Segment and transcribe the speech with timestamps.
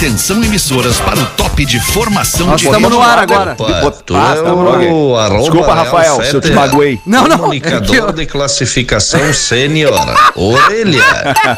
[0.00, 3.54] Atenção emissoras para o top de formação Nós de estamos no ar agora.
[3.58, 5.14] Opa, tu Ah, é tá o bom.
[5.18, 6.98] arroba Desculpa, Rafael, se eu te magoei.
[7.04, 7.36] Não, não.
[7.38, 9.92] Comunicador É de classificação sênior.
[10.34, 11.02] Orelha.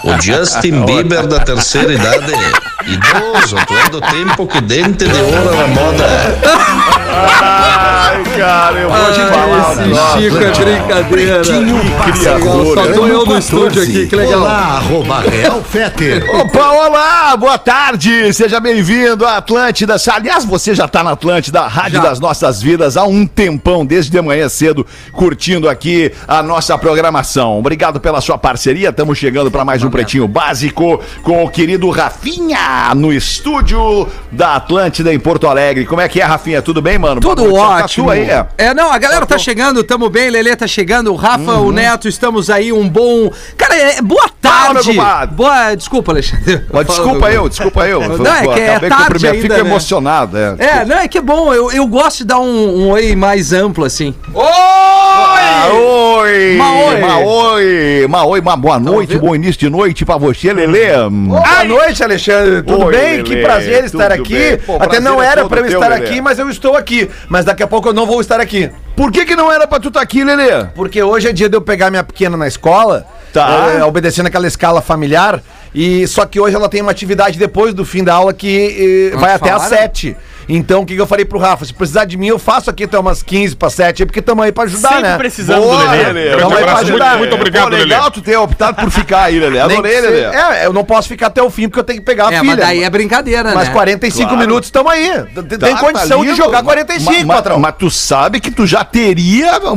[0.03, 2.33] O Justin Bieber da terceira idade.
[2.87, 6.07] Idoso, tu é do tempo que dente de ouro era moda.
[7.15, 9.73] Ai, cara, eu vou te falar.
[9.73, 11.43] Esse Chico é brincadeira.
[11.43, 12.93] criador, Só né?
[12.93, 14.41] tô eu no estúdio aqui, que legal.
[14.41, 16.25] Olá, arroba Real Feter.
[16.41, 19.97] Opa, olá, boa tarde, seja bem-vindo à Atlântida.
[20.13, 22.09] Aliás, você já tá na Atlântida, a rádio Já.
[22.09, 27.59] das nossas vidas, há um tempão, desde de manhã cedo, curtindo aqui a nossa programação.
[27.59, 32.72] Obrigado pela sua parceria, estamos chegando para mais um Pretinho Básico com o querido Rafinha
[32.97, 35.85] no estúdio da Atlântida em Porto Alegre.
[35.87, 36.61] Como é que é, Rafinha?
[36.63, 37.21] Tudo bem, mano?
[37.21, 37.79] Tudo Boa noite.
[37.79, 38.07] Tá ótimo.
[38.07, 38.47] tu aí, é?
[38.59, 41.67] É, não, a galera tá chegando, tamo bem, Lelê tá chegando, o Rafa, Uhum.
[41.69, 43.31] o Neto, estamos aí, um bom.
[43.57, 44.91] Cara, é, boa Fala, tarde.
[44.91, 45.35] compadre.
[45.35, 46.65] boa, desculpa, Alexandre.
[46.73, 48.01] Mas desculpa eu, desculpa eu.
[48.19, 49.61] Não, é que é tarde ainda, fico né?
[49.61, 50.37] emocionado.
[50.37, 53.15] É, É, não, é que é bom, eu, eu gosto de dar um, um oi
[53.17, 54.15] mais amplo, assim.
[54.35, 56.57] Ah, oi!
[56.57, 57.01] Maoi!
[57.01, 58.07] Maoi!
[58.09, 59.21] Maoi, uma boa noite, ouvindo?
[59.21, 60.89] bom início de noite pra você, Lelê.
[61.11, 62.62] Boa noite, Alexandre.
[62.63, 63.11] Tudo Oi, bem?
[63.19, 63.23] Lelê.
[63.23, 64.59] Que prazer estar aqui.
[64.67, 66.05] Pô, Até prazer não é era pra eu estar Lelê.
[66.07, 67.09] aqui, mas eu estou aqui.
[67.29, 68.71] Mas daqui a pouco eu não vou estar aqui.
[68.97, 70.65] Por que que não era pra tu estar aqui, Lelê?
[70.75, 73.73] Porque hoje é dia de eu pegar minha pequena na escola, Tá.
[73.79, 75.43] é, obedecendo aquela escala familiar.
[75.75, 79.17] E só que hoje ela tem uma atividade depois do fim da aula que eh,
[79.17, 79.87] vai até às falaram?
[80.47, 80.53] 7.
[80.53, 81.65] Então, o que, que eu falei pro Rafa?
[81.65, 84.53] Se precisar de mim, eu faço aqui até umas 15 para 7, porque estamos aí
[84.53, 85.17] pra ajudar, Sempre né?
[85.19, 86.05] precisando Boa, do Lelê.
[86.13, 86.37] Lelê.
[86.37, 87.09] Grande vai pra ajudar.
[87.11, 88.11] muito, muito obrigado, Pô, legal Lelê.
[88.13, 89.61] tu ter optado por ficar aí, Lelê.
[89.61, 90.31] Adorei, Lelê.
[90.31, 92.33] se- É, eu não posso ficar até o fim porque eu tenho que pegar a
[92.33, 92.45] É, filha.
[92.45, 93.75] mas daí é brincadeira, Mas né?
[93.75, 94.39] 45 Claro.
[94.47, 95.11] minutos estamos aí.
[95.35, 97.59] Tem, tem Tá, condição tá de jogar 45, Ma- ma- patrão.
[97.59, 99.75] Mas tu sabe que tu já teria o,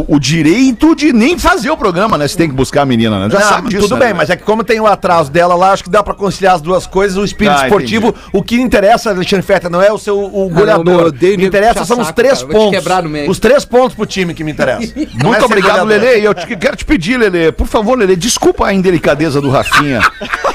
[0.00, 2.26] o- o direito de nem fazer o programa, né?
[2.26, 3.30] Você tem que buscar a menina, né?
[3.30, 3.82] Já Não, sabe disso.
[3.88, 4.06] tudo né?
[4.06, 6.54] bem, mas é que como tem o atraso dela lá, acho que dá pra conciliar
[6.54, 7.16] as duas coisas.
[7.16, 10.54] O espírito Tá, esportivo, o que interessa, Alexandre Feta, não é o seu o Ah,
[10.58, 11.06] goleador.
[11.06, 12.52] odeio me interessa são os três cara.
[12.52, 12.78] Pontos.
[12.78, 13.30] quebrar no meio.
[13.30, 14.92] Os três pontos pro time que me interessa.
[14.98, 16.06] É Muito obrigado, goleador.
[16.08, 16.20] Lelê.
[16.20, 20.00] E eu te- quero te pedir, Lelê, por favor, Lelê, desculpa a indelicadeza do Rafinha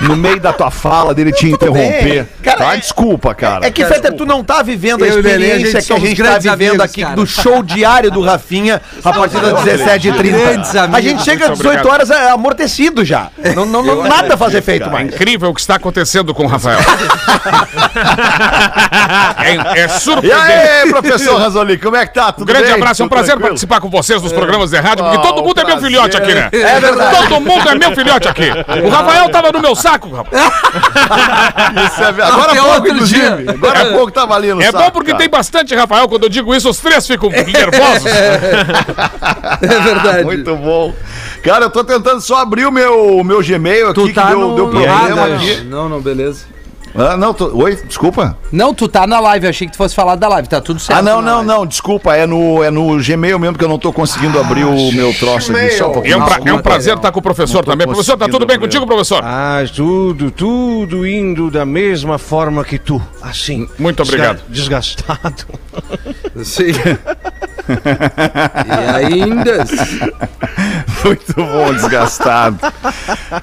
[0.01, 2.28] no meio da tua fala dele te interromper.
[2.41, 2.73] Cara, tá?
[2.73, 3.66] é- Desculpa, cara.
[3.66, 6.81] É que, Feta, tu não tá vivendo a o experiência que a gente tá vivendo
[6.81, 7.16] aqui cara.
[7.16, 10.31] do show diário do Rafinha a partir das 17h30.
[10.31, 11.94] Grandes A gente chega às Muito 18 obrigado.
[11.94, 13.29] horas é, amortecido já.
[13.56, 15.07] Não, não, não- nada a fazer feito mais.
[15.13, 16.79] Incrível o que está acontecendo com o Rafael.
[19.38, 20.41] é, é E surpreendente.
[20.51, 22.29] aí, professor Razoli, como é que tá?
[22.29, 22.73] Um Tudo grande bem?
[22.73, 23.49] abraço, é um prazer tranquilo?
[23.49, 26.49] participar com vocês nos programas de rádio, porque todo mundo é meu filhote aqui, né?
[26.51, 27.27] É verdade.
[27.27, 28.49] Todo mundo é meu filhote aqui.
[28.83, 30.43] O Rafael tava no meu saco, rapaz.
[31.93, 32.31] Isso é verdade.
[32.33, 33.22] Agora há pouco, outro inclusive.
[33.22, 33.51] dia.
[33.51, 34.61] Agora há pouco tá valendo.
[34.61, 36.07] É bom porque tem bastante Rafael.
[36.07, 38.03] Quando eu digo isso, os três ficam nervosos.
[39.61, 40.23] É verdade.
[40.23, 40.93] Muito bom.
[41.43, 44.25] Cara, eu tô tentando só abrir o meu, o meu Gmail aqui, Tu que tá
[44.27, 44.55] deu, no...
[44.55, 45.61] deu problema Ah, aqui.
[45.66, 46.45] não, não, beleza.
[46.95, 47.47] Ah, não, tô...
[47.57, 48.37] Oi, desculpa.
[48.51, 50.99] Não, tu tá na live, achei que tu fosse falar da live, tá tudo certo.
[50.99, 51.47] Ah, não, não, live.
[51.47, 54.91] não, desculpa, é no, é no Gmail mesmo que eu não tô conseguindo abrir o
[54.91, 55.71] meu troço aqui.
[55.71, 57.87] Só um é um, pra- é um prazer estar com o professor também.
[57.87, 59.21] Professor, tá tudo bem conseguindo contigo, professor?
[59.23, 63.01] Ah, tudo, tudo indo da mesma forma que tu.
[63.21, 63.67] Assim.
[63.79, 64.41] Muito obrigado.
[64.47, 65.45] Desga- Desgastado.
[66.43, 66.73] Sim.
[68.67, 69.65] e ainda.
[71.03, 72.58] Muito bom, desgastado.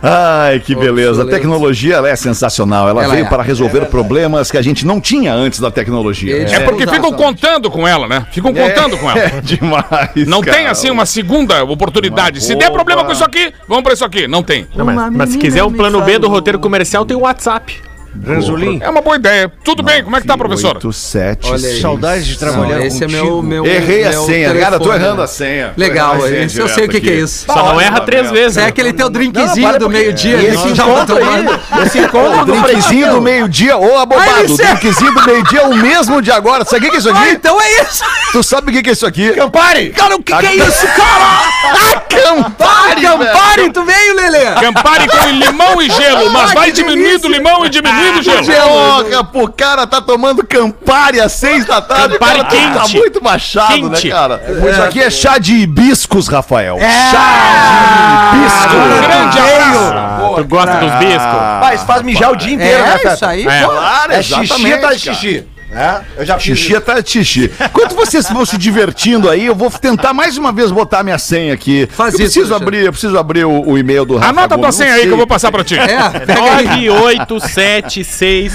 [0.03, 1.23] Ai, que beleza.
[1.23, 2.89] A tecnologia ela é sensacional.
[2.89, 3.29] Ela, Ela veio é.
[3.29, 6.37] para resolver problemas que a gente não tinha antes da tecnologia.
[6.37, 6.55] É.
[6.55, 8.27] É porque ficam contando com ela, né?
[8.31, 9.21] Ficam contando com ela.
[9.21, 10.27] É demais.
[10.27, 10.57] Não cara.
[10.57, 12.43] tem assim uma segunda oportunidade.
[12.43, 14.27] Se der problema com isso aqui, vamos pra isso aqui.
[14.27, 14.67] Não tem.
[14.75, 17.90] Não, mas, mas se quiser um plano B do roteiro comercial, tem o WhatsApp.
[18.27, 19.51] Ranzolim, É uma boa ideia.
[19.65, 20.75] Tudo bem, como é que tá, professor?
[20.77, 21.81] 8, 7, Olha aí.
[21.81, 23.25] saudades de trabalhar Não, esse é contigo.
[23.43, 23.67] meu, meu.
[23.67, 25.25] Errei a meu senha, cara, tô telefone, errando né?
[25.25, 25.73] a senha.
[25.77, 27.47] Legal, a senha esse eu sei o que, que é isso.
[27.47, 28.57] Só não erra três vezes.
[28.57, 28.67] É né?
[28.67, 30.37] aquele teu drinkzinho do meio-dia.
[30.43, 31.47] Esse encontro aí,
[31.87, 35.75] esse encontro O do drinkzinho do meio-dia, ô abobado, o drinkzinho do meio-dia é o
[35.77, 36.65] mesmo de agora.
[36.65, 37.31] Sabe o que que é isso Ah, aqui?
[37.33, 38.05] então é isso!
[38.33, 39.31] Tu sabe o que que é isso aqui?
[39.33, 39.91] Campari!
[39.91, 41.25] Cara, o que, que é isso, cara?
[41.73, 43.19] Ah, Campari, velho.
[43.19, 44.45] Campari, tu veio, Lelê?
[44.61, 49.05] Campari com limão e gelo, mas Ah, vai diminuindo o limão e diminuindo o gelo.
[49.05, 52.15] Porra, pô, cara tá tomando Campari às seis da tarde.
[52.19, 52.97] Campari cara tá- Tá quente.
[52.97, 54.07] muito baixado, Quente.
[54.09, 54.43] né, cara?
[54.71, 56.77] Isso aqui é chá de hibiscos, Rafael.
[56.79, 57.11] É.
[57.11, 58.75] Chá de hibiscos.
[58.75, 60.35] Um grande abraço.
[60.37, 61.41] Tu gosta dos biscos?
[61.61, 63.63] Mas faz mijar o dia inteiro, né, É isso aí, É.
[63.63, 63.69] pô.
[63.71, 64.99] Claro, É xixi cara.
[64.99, 65.47] xixi.
[65.73, 67.51] É, eu já fiz Xixi atrás de xixi.
[67.65, 71.55] Enquanto vocês vão se divertindo aí, eu vou tentar mais uma vez botar minha senha
[71.55, 71.89] aqui.
[71.93, 72.65] Faz eu isso, preciso Alexandre.
[72.79, 74.97] abrir, eu preciso abrir o, o e-mail do Rafa Anota a tua Gomes, senha não
[74.97, 75.77] aí que eu vou passar pra ti.
[75.79, 75.87] É,
[76.27, 76.89] pega aí.
[76.89, 78.53] 9, 8, 7, 6.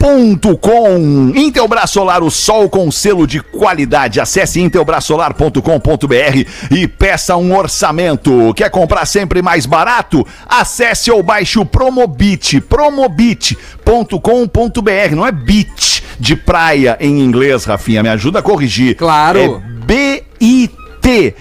[0.00, 4.18] ASAAS.com Intelbras Solar, o sol com selo de qualidade.
[4.18, 8.54] Acesse intelbrasolar.com.br e peça um orçamento.
[8.54, 10.26] Quer comprar sempre mais barato?
[10.48, 15.14] Acesse ou baixe o Promobit, promobit.com.br.
[15.14, 18.02] Não é beach de praia em inglês, Rafinha.
[18.02, 18.96] Me ajuda a corrigir.
[18.96, 19.38] Claro.
[19.38, 19.48] É
[19.84, 21.34] B-I-T.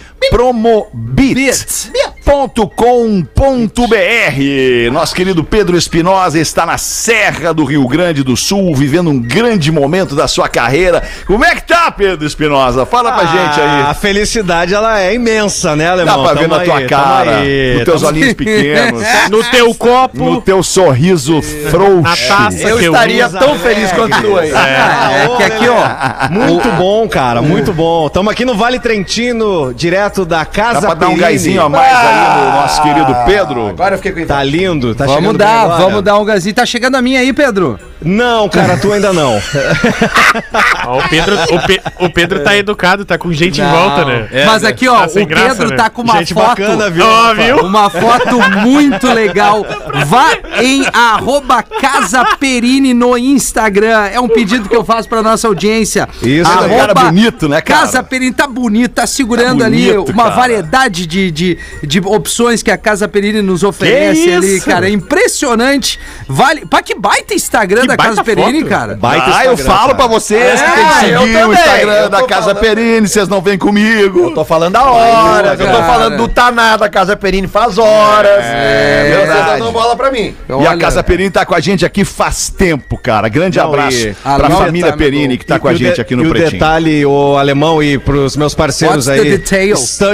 [2.29, 4.91] Promobit.com.br.
[4.91, 9.71] Nosso querido Pedro Espinosa está na Serra do Rio Grande do Sul, vivendo um grande
[9.71, 11.01] momento da sua carreira.
[11.25, 12.85] Como é que tá, Pedro Espinosa?
[12.85, 13.95] Fala pra gente A aí.
[13.95, 16.23] felicidade, ela é imensa, né, Dá Alemão?
[16.23, 19.43] pra ver Tamo na tua aí, cara, tamo aí, nos teus tamo- olhinhos pequenos, No
[19.45, 22.27] teu copo, no teu sorriso na frouxo.
[22.27, 23.39] taça Eu que estaria uso.
[23.39, 24.51] tão feliz quanto tu aí.
[24.51, 26.29] É que aqui, ó.
[26.29, 28.05] Muito bom, cara, muito bom.
[28.07, 31.91] Estamos aqui no Vale Trentino, direto da Casa Dá pra dar um gásinho a mais
[31.95, 33.67] aí no nosso querido Pedro?
[33.67, 35.83] Agora eu fiquei com Tá lindo, tá Vamos chegando dar, bem agora.
[35.83, 36.55] vamos dar um gazinho.
[36.55, 37.79] Tá chegando a minha aí, Pedro?
[38.01, 39.33] Não, cara, tu ainda não.
[40.85, 44.27] Ó, o, Pedro, o, Pe- o Pedro tá educado, tá com gente em volta, né?
[44.45, 45.75] Mas aqui, ó, Tá o sem graça, Pedro né?
[45.75, 46.47] tá com uma Gente foto.
[46.47, 47.05] bacana, viu?
[47.35, 47.57] Viu?
[47.65, 49.65] Uma foto muito legal.
[50.07, 50.29] Vá
[50.61, 54.05] em arroba Casa Perini no Instagram.
[54.11, 56.07] É um pedido que eu faço pra nossa audiência.
[56.21, 57.81] Isso, é um cara bonito, né, cara?
[57.81, 60.35] Casa Perini tá bonito, tá segurando Tá ali bonito, uma cara.
[60.35, 64.65] variedade de, de, de opções que a Casa Perini nos oferece Que ali, isso?
[64.65, 64.87] cara.
[64.87, 65.99] É impressionante.
[66.27, 66.65] Vale.
[66.65, 68.69] Pá, que baita Instagram Que da Casa Perini, foto.
[68.69, 68.95] cara.
[68.95, 69.95] Baita ah, eu Instagram, falo cara.
[69.95, 72.59] pra vocês que É, tem que eu seguir o Instagram eu da Casa falando.
[72.59, 74.19] Perini, vocês não vêm comigo.
[74.19, 78.43] Eu tô falando há horas, eu tô falando do Taná da Casa Perini faz horas.
[78.45, 79.59] É, Vocês verdade.
[79.59, 80.35] dando bola pra mim.
[80.61, 83.27] E a Casa Perini tá com a gente aqui faz tempo, cara.
[83.29, 85.99] Grande Não, abraço e- pra Alô, família tá, Perini que tá E- com a gente
[85.99, 86.51] aqui no E o Pretinho.
[86.51, 89.29] detalhe, o alemão e pros meus parceiros What's aí.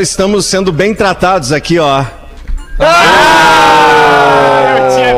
[0.01, 2.03] estamos sendo bem tratados aqui, ó.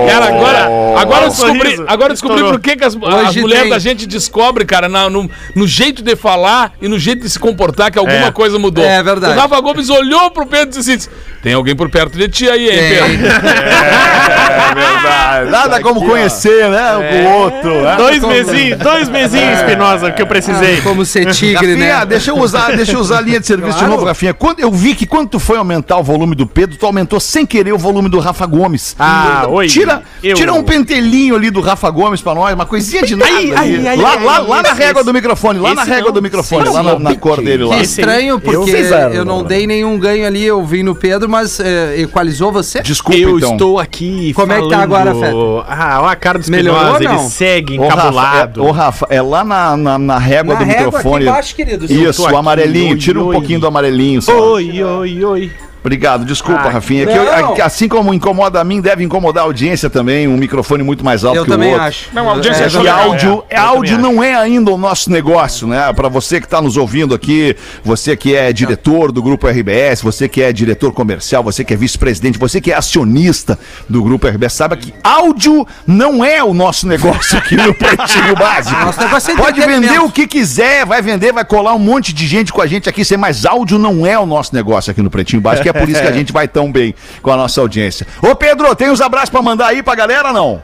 [0.08, 0.64] Cara, agora,
[1.00, 3.70] agora eu Ó, descobri, agora eu descobri por que, que as, as mulheres tem.
[3.72, 7.38] da gente descobre, cara, na- no, no jeito de falar e no jeito de se
[7.40, 8.32] comportar que alguma É.
[8.32, 8.84] coisa mudou.
[8.84, 9.34] É verdade.
[9.38, 11.10] O Rafa Gomes olhou pro Pedro e disse assim:
[11.44, 13.18] tem alguém por perto de ti aí, hein, Tem.
[13.18, 13.28] Pedro?
[13.28, 15.50] É verdade.
[15.52, 16.96] Nada como conhecer, né?
[17.26, 17.82] O outro.
[17.84, 17.96] né?
[17.98, 20.82] Dois mesinhos, dois mesinhos, Espinosa, que eu precisei.
[20.82, 22.06] Como ser tigre, Rafinha, né?
[22.06, 24.34] deixa eu usar, deixa eu usar a linha de serviço de novo, Rafinha.
[24.34, 27.46] Quando, eu vi que quando tu foi aumentar o volume do Pedro, tu aumentou sem
[27.48, 28.96] querer o volume do Rafa Gomes.
[29.00, 29.68] Ah, Então, oi.
[29.68, 33.32] Tira, Eu- tira um pentelinho ali do Rafa Gomes pra nós, uma coisinha de nada.
[33.32, 35.84] Ai, ai, ai, lá ai, lá, ai, lá na régua esse- do microfone, lá na
[35.84, 36.12] régua não.
[36.14, 37.04] do microfone, Sim, lá na, sim.
[37.04, 37.78] na cor dele lá.
[37.78, 41.60] Que estranho, porque fizeram, eu não dei nenhum ganho ali, eu vim no Pedro, mas
[41.60, 42.82] é, equalizou você?
[42.82, 43.54] Desculpa, Eu então.
[43.54, 45.32] estou aqui Como é que tá falando- agora, Fé?
[45.68, 47.30] Ah, olha a cara do Melhorou ele não?
[47.30, 48.62] segue Ô Rafa, encabulado.
[48.62, 51.16] é, ô, Rafa, é lá na, na, na régua Na do régua microfone.
[51.16, 51.86] aqui embaixo, querido.
[51.86, 52.98] Isso, o amarelinho.
[52.98, 54.20] Tira um pouquinho do amarelinho.
[54.28, 55.52] Oi, oi, oi.
[55.80, 57.06] Obrigado, desculpa, Ah, Rafinha.
[57.06, 60.28] Que eu- assim como incomoda a mim, deve incomodar a audiência também.
[60.28, 61.86] Um microfone muito mais alto Eu que o também outro.
[61.86, 62.10] acho.
[62.14, 63.56] Não, a audiência É, achou E áudio, é.
[63.56, 65.92] é, Eu áudio também não é ainda o nosso negócio, né?
[65.94, 70.28] Para você que está nos ouvindo aqui, você que é diretor do Grupo RBS, você
[70.28, 73.58] que é diretor comercial, você que é vice-presidente, você que é acionista
[73.88, 78.80] do Grupo RBS, saiba que áudio não é o nosso negócio aqui no Pretinho Básico.
[78.84, 82.28] Nosso negócio é Pode vender o que quiser, vai vender, vai colar um monte de
[82.28, 85.10] gente com a gente aqui, sem mais áudio não é o nosso negócio aqui no
[85.10, 88.06] Pretinho Básico, é por isso que a gente vai tão bem com a nossa audiência.
[88.22, 90.62] Ô Pedro, tem uns abraços para mandar aí pra galera não?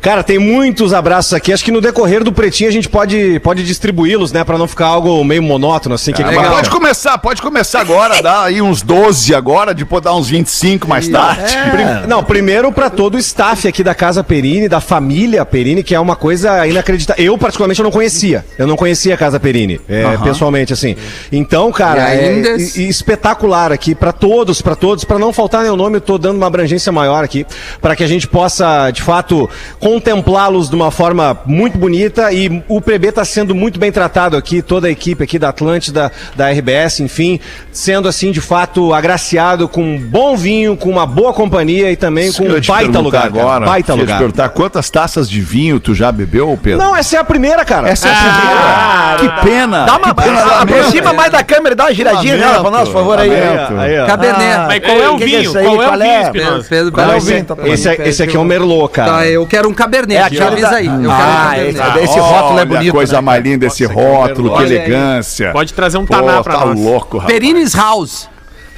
[0.00, 1.52] Cara, tem muitos abraços aqui.
[1.52, 4.44] Acho que no decorrer do pretinho a gente pode, pode distribuí-los, né?
[4.44, 6.12] Pra não ficar algo meio monótono, assim.
[6.12, 6.42] Que legal.
[6.44, 10.88] mas pode começar, pode começar agora, dá aí uns 12 agora, depois dar uns 25
[10.88, 11.42] mais tarde.
[11.70, 15.94] Prim- Não, primeiro pra todo o staff aqui da Casa Perini, da família Perini, que
[15.94, 17.24] é uma coisa inacreditável.
[17.24, 18.44] Eu, particularmente, eu não conhecia.
[18.58, 20.96] Eu não conhecia a Casa Perini, é, pessoalmente, assim.
[21.32, 25.62] Então, cara, E é, ainda- e espetacular aqui pra todos, pra todos, pra não faltar
[25.62, 27.46] nenhum nome, eu tô dando uma abrangência maior aqui,
[27.80, 32.80] pra que a gente possa, de fato, contemplá-los de uma forma muito bonita e o
[32.80, 37.00] PB está sendo muito bem tratado aqui, toda a equipe aqui da Atlântida, da RBS,
[37.00, 37.40] enfim,
[37.72, 42.32] sendo assim de fato agraciado com um bom vinho, com uma boa companhia e também
[42.32, 43.30] com um te baita lugar.
[43.30, 43.66] cara, agora.
[43.66, 44.18] baita ia te lugar.
[44.18, 46.78] perguntar quantas taças de vinho tu já bebeu, Pedro?
[46.78, 47.88] Não, essa é a primeira, cara.
[47.88, 49.40] Essa é a primeira.
[49.40, 49.84] que pena.
[49.84, 52.94] Dá uma, pena, aproxima mais da câmera e dá uma giradinha nela pra nós, por
[52.94, 53.28] favor, aí.
[53.28, 53.80] Lamento.
[53.80, 54.06] Aí, ó.
[54.06, 54.66] Cabernet.
[54.66, 55.52] Mas qual é o é vinho?
[55.52, 57.44] Qual é o vinho?
[57.44, 57.72] Pedro,
[58.04, 59.12] esse aqui é o Merlot, cara.
[59.12, 60.16] Tá, eu quero um Cabernet.
[60.16, 60.86] É já aquele avisa da- aí.
[60.86, 61.78] Eu quero um Ah, Cabernet.
[61.78, 62.92] esse, esse rótulo é bonito.
[62.92, 65.52] coisa né, mais linda esse rótulo, que elegância.
[65.52, 66.80] Pode trazer um Pô, taná pra tá nós.
[66.80, 67.32] louco, rapaz.
[67.32, 68.28] Perines House.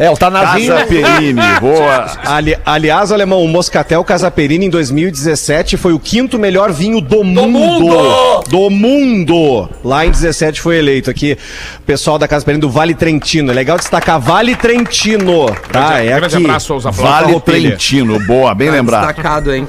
[0.00, 0.72] É, o Tanazinho.
[0.72, 2.06] Casa Perini, boa.
[2.24, 7.48] Ali- aliás, alemão, o Moscatel Casaperini em 2017 foi o quinto melhor vinho do, mundo.
[7.48, 8.44] mundo!
[8.48, 9.68] Do mundo!
[9.82, 11.36] Lá em 17 foi eleito aqui.
[11.78, 13.50] O pessoal da Casa Perini do Vale Trentino.
[13.50, 15.46] É legal destacar Vale Trentino.
[15.72, 16.44] Tá, é Grande aqui.
[16.44, 17.20] abraço aos aplausos.
[17.32, 17.40] Vale.
[17.40, 19.04] Trentino, boa, bem lembrado.
[19.08, 19.66] Destacado, hein?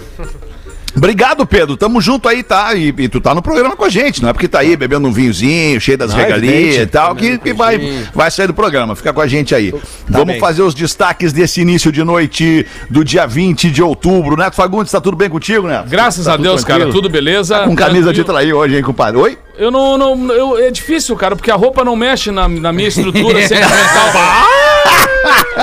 [0.96, 1.77] Obrigado, Pedro.
[1.77, 2.74] Tamo junto aí, tá?
[2.75, 5.08] E, e tu tá no programa com a gente, não é porque tá aí bebendo
[5.08, 7.79] um vinhozinho, cheio das Ah, regalias e tal, que, que vai,
[8.13, 8.96] vai sair do programa.
[8.96, 9.74] Fica com a gente aí.
[10.08, 10.39] Vamos bem.
[10.39, 14.36] fazer os destaques desse início de noite do dia 20 de outubro.
[14.36, 15.88] Neto Fagundes, tá tudo bem contigo, Neto?
[15.89, 17.01] Graças Tá a Deus, cara, tranquilo?
[17.01, 17.60] tudo beleza.
[17.60, 19.19] Com camisa de trair hoje, hein, compadre?
[19.19, 19.38] Oi?
[19.58, 19.98] Eu não.
[19.98, 24.10] não eu, é difícil, cara, porque a roupa não mexe na, na minha estrutura sentimental.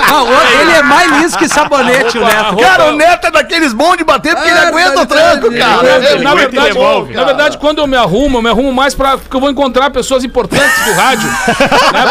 [0.09, 0.27] Não,
[0.61, 2.57] ele é mais liso que sabonete, o Neto.
[2.57, 5.26] Cara, o Neto é daqueles bons de bater porque ele Ah, aguenta o tá tranco,
[5.41, 5.87] cara.
[5.87, 8.71] Eu- É na, muito verdade, bom, na verdade, quando eu me arrumo, eu me arrumo
[8.73, 11.27] mais pra, porque eu vou encontrar pessoas importantes do rádio.
[11.27, 12.05] né?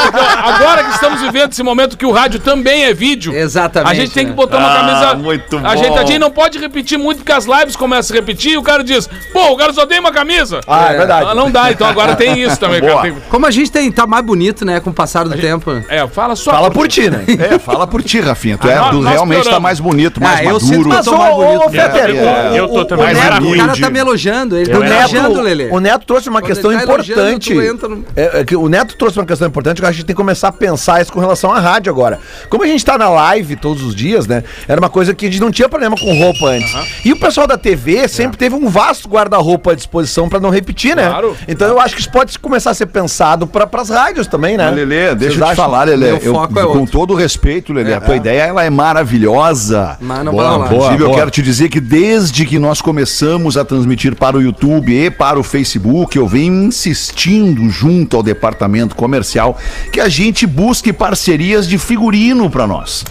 [0.45, 4.13] Agora que estamos vivendo esse momento que o rádio também é vídeo, Exatamente, a gente
[4.13, 4.37] tem que né?
[4.37, 5.15] botar uma Ah, camisa.
[5.15, 5.77] muito A bom.
[5.77, 8.63] gente, a gente não pode repetir muito porque as lives começam a repetir e o
[8.63, 10.61] cara diz: pô, o cara só tem uma camisa.
[10.67, 11.27] Ah, é verdade.
[11.31, 12.95] Ah, Não dá, então agora tem isso também, cara.
[12.95, 13.13] Boa.
[13.31, 15.83] Como a gente tem, tá mais bonito, né, com o passar do tempo.
[15.89, 16.51] É, fala só.
[16.53, 17.25] Fala por ti, né?
[17.47, 18.57] É, fala por ti, Rafinha.
[18.59, 19.63] Tu, é, Ah, tu nós realmente tá pioramos.
[19.63, 20.67] mais bonito, mais Ah, eu maduro.
[20.67, 21.67] sinto eu Mas, tô ô, mais bonito.
[21.67, 24.91] ô, É, eu tô também Neto- O cara tá me elogiando, ele O tá me
[24.97, 25.69] elogiando, Lelê.
[25.71, 27.55] o Neto trouxe uma Quando questão ele tá elogiando, importante.
[27.55, 29.99] tu entra no- É, é o Neto trouxe uma questão importante que eu acho que
[29.99, 32.19] a gente tem que começar a pensar isso com relação à rádio agora.
[32.49, 34.43] Como a gente tá na live todos os dias, né?
[34.69, 36.75] Era uma coisa que a gente não tinha problema com roupa antes.
[37.05, 40.95] E o pessoal da TV sempre teve um vasto guarda-roupa à disposição pra não repetir,
[40.97, 41.09] né?
[41.09, 41.37] Claro.
[41.49, 44.71] Então eu acho que isso pode começar a ser pensado para as rádios também, né?
[44.71, 46.07] Lelê, deixa Vocês eu te falar, Lelê.
[46.13, 46.87] Meu eu- foco é com outro.
[46.93, 49.97] todo o respeito, Lelê, a tua ideia ela é maravilhosa.
[50.01, 50.67] Mas não Boa, rolar.
[50.67, 51.19] Inclusive, eu boa.
[51.19, 52.96] quero te dizer que desde que nós começamos
[53.57, 58.95] a transmitir para o YouTube e para o Facebook, eu venho insistindo junto ao departamento
[58.95, 59.59] comercial
[59.93, 63.05] que a gente busque parcerias de figurino para nós.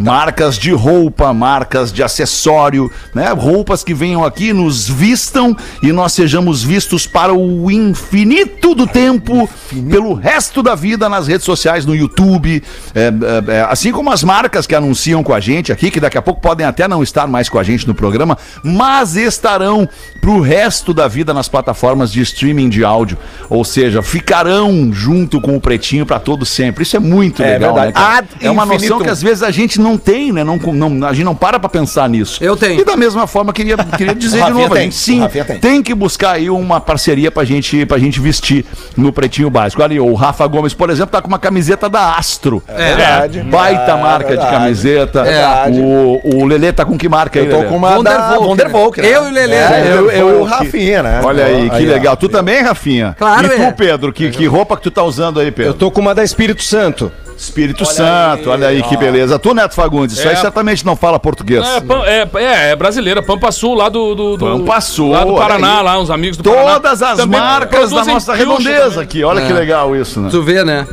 [0.00, 3.30] Marcas de roupa, marcas de acessório, né?
[3.32, 9.48] Roupas que venham aqui, nos vistam e nós sejamos vistos para o infinito do tempo,
[9.90, 12.62] pelo resto da vida nas redes sociais, no YouTube,
[12.94, 16.18] é, é, é, assim como as marcas que anunciam com a gente aqui, que daqui
[16.18, 19.88] a pouco podem até não estar mais com a gente no programa, mas estarão
[20.20, 23.18] pro resto da vida nas plataformas de streaming de áudio,
[23.50, 26.82] ou seja, ficarão junto com o Pretinho para todo sempre.
[26.84, 27.86] Isso é muito É legal, verdade.
[27.88, 28.18] né, cara?
[28.18, 30.44] Ad É uma noção que às vezes a gente não tem, né?
[30.44, 32.42] Não, não, a gente não para pra pensar nisso.
[32.42, 32.80] Eu tenho.
[32.80, 34.84] E da mesma forma, queria, queria dizer O de novo, a tem.
[34.84, 35.58] gente sim, O tem.
[35.58, 38.64] tem que buscar aí uma parceria pra gente, pra gente vestir
[38.96, 39.82] no Pretinho Básico.
[39.82, 42.62] Olha aí, o Rafa Gomes, por exemplo, tá com uma camiseta da Astro.
[42.68, 43.40] É verdade.
[43.42, 44.50] Baita É marca verdade.
[44.50, 45.22] de camiseta.
[45.24, 45.80] Verdade.
[45.80, 47.68] O, o Lelê tá com que marca aí, Eu tô Lelê?
[47.68, 49.10] com uma da Wondervolk, Wondervolk, né?
[49.22, 49.92] Eu e o Lelê, É, né?
[49.96, 50.44] eu, eu o.
[50.44, 51.20] Rafinha, né?
[51.24, 51.92] Olha aí, que ó.
[51.92, 52.16] legal.
[52.16, 53.14] Tu também, Rafinha?
[53.18, 53.72] Claro, E tu, é.
[53.72, 55.70] Pedro, que, que roupa que tu tá usando aí, Pedro?
[55.70, 57.10] Eu tô com uma da Espírito Santo.
[57.36, 59.36] Espírito Santo, olha aí que beleza.
[59.38, 60.36] Tu, Neto Fagundes, isso aí É.
[60.36, 61.64] certamente não fala português.
[62.06, 64.14] É, é, é, é brasileira, Pampa Sul, lá do.
[64.14, 65.84] do, do Pampa Sul, Lá do olha Paraná, aí.
[65.84, 66.74] lá, uns amigos do Paraná.
[66.74, 69.02] Todas as Também marcas da nossa redondeza também.
[69.02, 69.24] aqui.
[69.24, 70.28] Olha que legal isso, né?
[70.30, 70.86] Tu vê, né?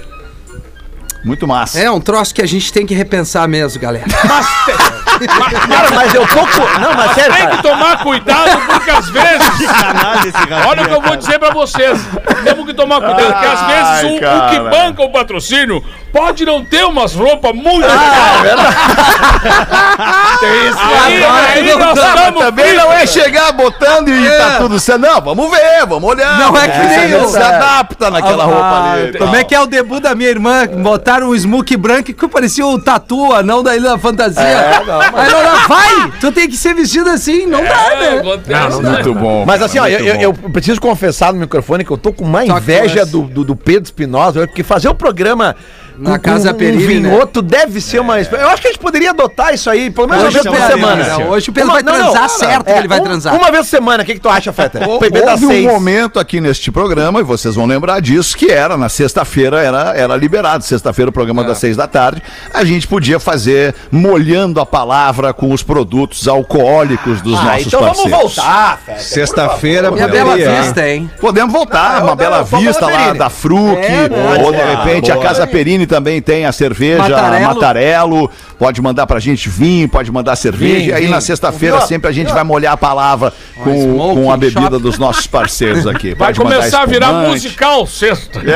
[1.24, 1.80] Muito massa.
[1.80, 4.06] É um troço que a gente tem que repensar mesmo, galera.
[5.28, 6.80] Cara, mas eu com...
[6.80, 7.58] Não, mas sério, Tem cara.
[7.58, 9.48] que tomar cuidado, porque às vezes.
[10.68, 12.00] Olha o que eu vou dizer pra vocês.
[12.44, 16.64] Temos que tomar cuidado, porque às vezes o, o que banca o patrocínio pode não
[16.66, 18.60] ter umas roupas muito Ah, legais.
[20.40, 25.00] Tem isso aí, aí nós estamos Também não é chegar botando e tá tudo certo.
[25.02, 26.40] Não, vamos ver, vamos olhar.
[26.40, 27.28] Não é que nem eu.
[27.28, 29.18] se adapta naquela roupa ali.
[29.18, 30.66] Como é que é o debut da minha irmã?
[30.68, 34.42] Botaram um smoke branco que parecia o tatu, anão da Ilha da Fantasia.
[34.42, 36.12] É, não, mas- Aí ela, vai!
[36.20, 38.20] Tu tem que ser vestido assim, não dá, É, né?
[38.20, 38.90] acontece, né?
[38.92, 39.44] Muito bom.
[39.46, 42.44] Mas assim, ó, eu, eu- eu preciso confessar no microfone que eu tô com uma
[42.44, 45.56] que inveja do, do, do Pedro Espinosa, porque fazer o programa
[46.02, 47.10] Na com- Casa com Perini, né?
[47.10, 48.20] vinhoto deve ser uma...
[48.20, 50.56] Eu acho que a gente poderia adotar isso aí, pelo menos uma Hoje vez por
[50.56, 51.26] é uma semana.
[51.30, 53.04] Hoje o Pedro Uma- vai não, não, transar cara, certo que é, ele vai um-
[53.04, 53.36] transar.
[53.36, 54.80] Uma vez por semana, o que, que tu acha, Feta?
[55.00, 55.66] PB das Houve um seis.
[55.66, 60.16] momento aqui neste programa, e vocês vão lembrar disso, que era na sexta-feira, era, era
[60.16, 60.64] liberado.
[60.64, 62.22] Sexta-feira, o programa das seis da tarde,
[62.54, 67.80] a gente podia fazer molhando a palavra com os produtos alcoólicos dos Ah, nossos então
[67.82, 68.12] parceiros.
[68.12, 69.00] vamos voltar, Feta.
[69.00, 71.10] Sexta-feira, E a Bela poderia, Vista, hein?
[71.20, 74.44] Podemos voltar, Ah, uma bela vista lá da Fruc, É, né?
[74.44, 75.20] ou de repente a.
[75.20, 77.46] Casa Perini também tem a cerveja Matarello.
[77.46, 78.32] Matarello.
[78.58, 80.76] Pode mandar pra gente vinho, pode mandar cerveja.
[80.76, 81.12] Vinho, e aí vinho.
[81.12, 84.80] na sexta-feira sempre a gente vai molhar a palavra com, com a bebida shop.
[84.80, 86.14] dos nossos parceiros aqui.
[86.14, 88.40] Vai Pode começar a virar musical sexta.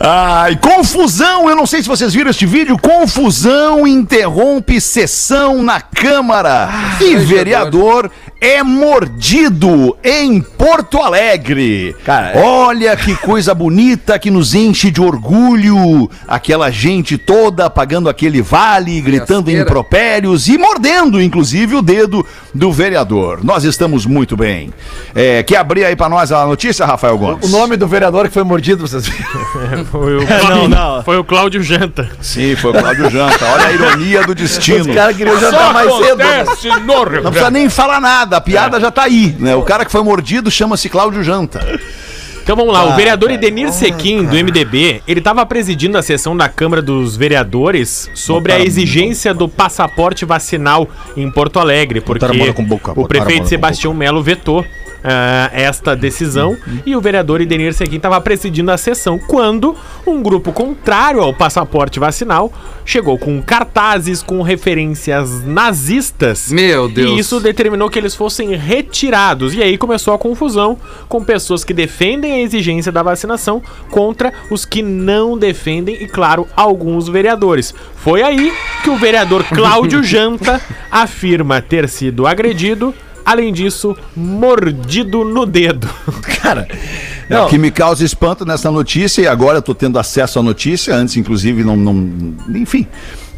[0.00, 2.78] Ai, confusão, eu não sei se vocês viram este vídeo.
[2.78, 6.68] Confusão interrompe sessão na Câmara.
[7.00, 8.10] e vereador
[8.44, 11.96] é mordido em Porto Alegre.
[12.04, 16.10] Cara, é- olha que coisa bonita que nos enche de orgulho.
[16.28, 22.24] Aquela gente toda pagando aquele vale, gritando impropérios e mordendo, inclusive, o dedo
[22.54, 23.42] do vereador.
[23.42, 24.70] Nós estamos muito bem.
[25.14, 27.46] É, quer abrir aí pra nós a notícia, Rafael Gomes?
[27.48, 29.84] O nome do vereador que foi mordido, vocês viram?
[29.90, 31.02] Foi o, Não, não.
[31.02, 32.08] Foi o Cláudio Janta.
[32.20, 33.44] Sim, foi o Cláudio Janta.
[33.44, 34.80] Olha a ironia do destino.
[34.80, 36.16] Os caras queriam Só jantar mais cedo.
[36.16, 36.44] né?
[37.22, 39.54] Não precisa nem falar nada, a piada já tá aí, né?
[39.54, 41.60] O cara que foi mordido chama-se Cláudio Janta.
[42.42, 46.46] Então vamos lá, o vereador Edenir Sequim, do MDB, ele estava presidindo a sessão da
[46.46, 50.86] Câmara dos Vereadores sobre a exigência do passaporte vacinal
[51.16, 52.26] em Porto Alegre, porque
[52.96, 54.62] o prefeito Sebastião Melo vetou
[55.04, 56.56] ah, esta decisão
[56.86, 62.00] e o vereador Edenir Sequim estava presidindo a sessão quando um grupo contrário ao passaporte
[62.00, 62.50] vacinal
[62.86, 66.50] chegou com cartazes com referências nazistas.
[66.50, 67.10] Meu Deus.
[67.10, 69.54] E isso determinou que eles fossem retirados.
[69.54, 74.64] E aí começou a confusão com pessoas que defendem a exigência da vacinação contra os
[74.64, 77.74] que não defendem e, claro, alguns vereadores.
[77.96, 82.94] Foi aí que o vereador Cláudio Janta afirma ter sido agredido.
[83.24, 85.88] Além disso, mordido no dedo.
[86.42, 86.68] Cara,
[87.28, 90.42] É, o que me causa espanto nessa notícia, e agora eu tô tendo acesso à
[90.42, 91.76] notícia, antes, inclusive, não.
[91.76, 92.86] não enfim.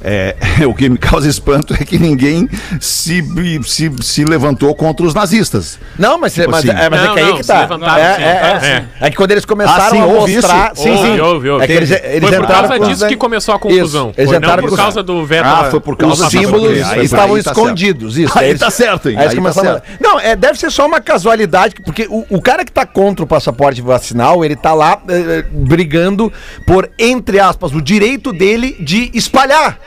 [0.08, 2.48] É, o que me causa espanto é que ninguém
[2.80, 3.25] se,
[3.64, 5.80] se, se levantou contra os nazistas.
[5.98, 6.70] Não, mas, mas, assim.
[6.70, 7.60] é, mas é Não, que aí não, que se tá.
[7.62, 9.06] levantaram, é, sim, é, é, é.
[9.06, 10.72] é que quando eles começaram Ah, sim, a mostrar.
[10.75, 10.82] isso?
[10.82, 11.06] Sim, sim.
[11.08, 11.64] Houve, houve, houve.
[11.64, 14.10] É que eles, eles Foi por entraram causa com- disso que começou a confusão.
[14.10, 15.44] Isso, eles Foi entraram por causa do veto.
[15.46, 18.38] Ah, foi por causa Os símbolos Aí estavam aí tá escondidos, isso.
[18.38, 19.16] Aí eles- tá certo, hein?
[19.16, 19.88] Aí Aí tá começaram a- certo.
[20.00, 23.26] Não, é, deve ser só uma casualidade, porque o, o cara que tá contra o
[23.26, 26.32] passaporte vacinal, ele tá lá eh, brigando
[26.64, 29.78] por, entre aspas, o direito dele de espalhar.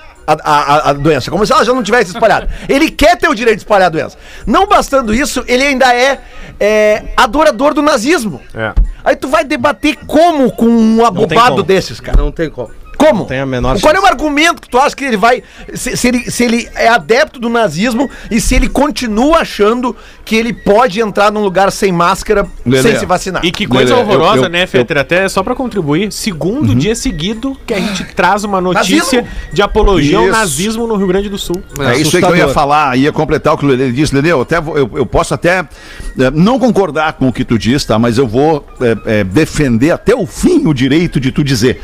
[0.43, 2.47] A, a- a doença, como se ela já não tivesse espalhado.
[2.67, 4.17] Ele quer ter o direito de espalhar a doença.
[4.45, 6.19] Não bastando isso, ele ainda é,
[6.59, 8.41] é, adorador do nazismo.
[8.53, 8.73] É.
[9.03, 12.17] Aí tu vai debater como com um abobado desses, cara?
[12.21, 12.69] Não tem como.
[12.99, 13.23] Como?
[13.25, 14.11] tem a menor Qual é o chance.
[14.13, 15.41] argumento que tu acha que ele vai.
[15.73, 20.35] Se, se ele, se ele é adepto do nazismo e se ele continua achando que
[20.35, 23.43] ele pode entrar num lugar sem máscara, Lelê, sem se vacinar?
[23.45, 24.97] E que coisa Lelê, eu- horrorosa, eu- né, Fetter?
[24.97, 29.27] Até só pra contribuir, segundo dia seguido que a gente traz uma notícia Nazismo?
[29.53, 31.63] de apologia ao nazismo no Rio Grande do Sul.
[31.79, 34.13] É isso aí que eu ia falar, ia completar o que o Lelê disse.
[34.13, 35.65] Lelê, eu, até vou- eu, eu posso até é,
[36.33, 37.97] não concordar com o que tu diz, tá?
[37.97, 41.81] Mas eu vou é, é, defender até o fim o direito de tu dizer.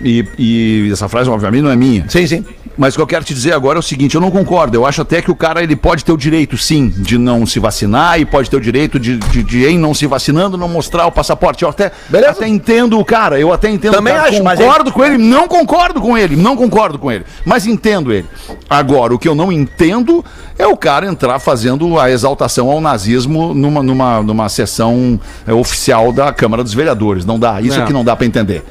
[0.00, 2.04] E, e essa frase, obviamente, não é minha.
[2.08, 2.44] Sim, sim.
[2.76, 4.76] Mas o que eu quero te dizer agora é o seguinte, eu não concordo.
[4.76, 7.58] Eu acho até que o cara ele pode ter o direito, sim, de não se
[7.58, 11.06] vacinar e pode ter o direito de, de, de, em não se vacinando, não mostrar
[11.06, 11.64] o passaporte.
[11.64, 12.30] Eu até, Beleza.
[12.30, 14.28] até entendo o cara, eu até entendo Também o cara.
[14.28, 17.24] acho, mas Concordo com ele, não concordo com ele, não concordo com ele.
[17.44, 18.26] Mas entendo ele.
[18.70, 20.24] Agora, o que eu não entendo
[20.56, 26.12] é o cara entrar fazendo a exaltação ao nazismo numa, numa, numa sessão é, oficial
[26.12, 27.24] da Câmara dos Vereadores.
[27.24, 27.82] Não dá, isso Não.
[27.82, 28.62] é que não dá pra entender.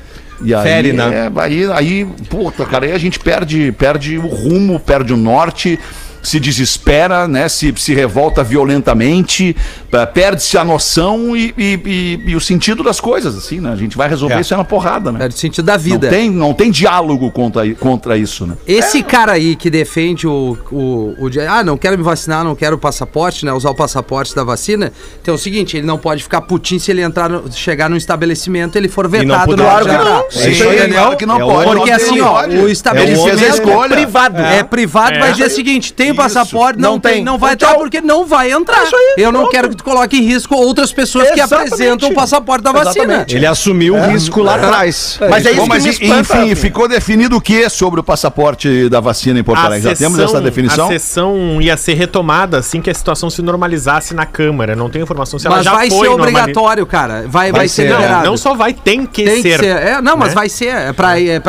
[0.42, 1.32] E aí, Fere, né?
[1.36, 5.80] é, aí, aí, puta, cara, aí a gente perde, perde o rumo, perde o norte,
[6.28, 7.48] se desespera, né?
[7.48, 9.56] Se, se revolta violentamente,
[9.92, 13.72] eh, perde-se a noção e, e- e- e o sentido das coisas, assim, né?
[13.72, 14.42] A gente vai resolver É.
[14.42, 15.24] isso aí na porrada, né?
[15.26, 16.10] É o sentido da Não vida.
[16.10, 18.56] tem, não tem diálogo contra, contra isso, né?
[18.68, 22.76] Esse cara aí que defende o, o, o Ah, não quero me vacinar, não quero
[22.76, 23.54] o passaporte, né?
[23.54, 24.92] Usar o passaporte da vacina.
[25.22, 27.96] Então é o seguinte, ele não pode ficar putinho se ele entrar no- chegar num
[27.98, 29.64] estabelecimento ele for vetado puder.
[29.64, 30.44] na hora Claro que não.
[30.44, 31.00] É isso aí, entendeu?
[31.02, 31.72] claro que não É pode.
[31.72, 33.96] Porque Não assim, ó, o estabelecimento a escolha.
[33.96, 34.38] privado.
[34.42, 35.20] É, privado, É.
[35.20, 37.24] vai dizer o seguinte: tem passaporte, não, Não tem, tem.
[37.24, 38.82] não vai Então, entrar porque não vai entrar.
[38.82, 39.52] É isso aí, Eu não pronto.
[39.52, 41.74] quero que tu coloque em risco outras pessoas que Exatamente.
[41.74, 43.04] apresentam o passaporte da vacina.
[43.06, 43.36] Exatamente.
[43.36, 45.20] Ele assumiu o risco lá atrás.
[45.30, 46.56] Mas é Bom, isso mas que me espanta, enfim, Rafinha.
[46.56, 49.90] ficou definido o que sobre o passaporte da vacina em Porto Alegre?
[49.90, 50.86] Já temos essa definição?
[50.86, 54.76] A sessão ia ser retomada assim que a situação se normalizasse na Câmara.
[54.76, 57.26] Não tenho informação se ela Mas já vai foi ser obrigatório, cara.
[57.28, 58.26] Vai, vai, ser, Não, liberado.
[58.26, 59.60] não só vai, tem que Tem ser.
[59.60, 59.76] que ser.
[59.76, 60.36] É, não, mas né?
[60.36, 60.68] vai ser.
[60.68, 61.42] É é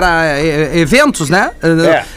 [0.75, 1.51] é, eventos, né?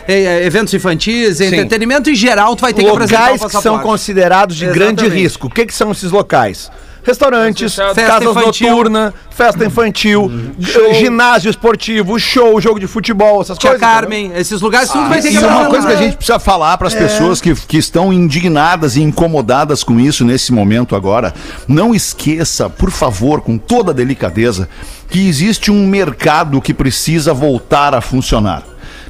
[0.08, 3.52] É, é, eventos infantis, entretenimento em geral, tu vai ter que apresentar o locais que
[3.52, 3.86] são passaporte.
[3.86, 5.22] considerados de grande Exatamente.
[5.22, 5.48] risco.
[5.48, 6.72] O que, que são esses locais?
[7.04, 8.70] Restaurantes, Festa casas infantil.
[8.70, 10.52] noturnas, festa infantil, Uhum.
[10.90, 13.88] eh, ginásio esportivo, show, jogo de futebol, essas Tia coisas.
[13.88, 16.78] Carmen, esses lugares tudo vai ter que E uma coisa que a gente precisa falar
[16.78, 21.34] para as pessoas que, que estão indignadas e incomodadas com isso nesse momento agora,
[21.68, 24.70] não esqueça, por favor, com toda a delicadeza,
[25.10, 28.62] que existe um mercado que precisa voltar a funcionar.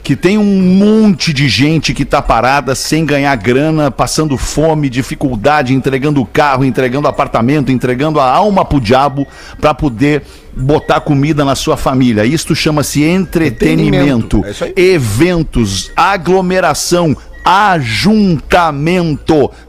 [0.03, 5.73] Que tem um monte de gente que tá parada sem ganhar grana, passando fome, dificuldade,
[5.73, 9.27] entregando o carro, entregando apartamento, entregando a alma pro diabo
[9.59, 10.23] para poder
[10.55, 12.25] botar comida na sua família.
[12.25, 14.43] Isto chama-se entretenimento Entretenimento,
[14.75, 18.71] é eventos, aglomeração, ajuntamento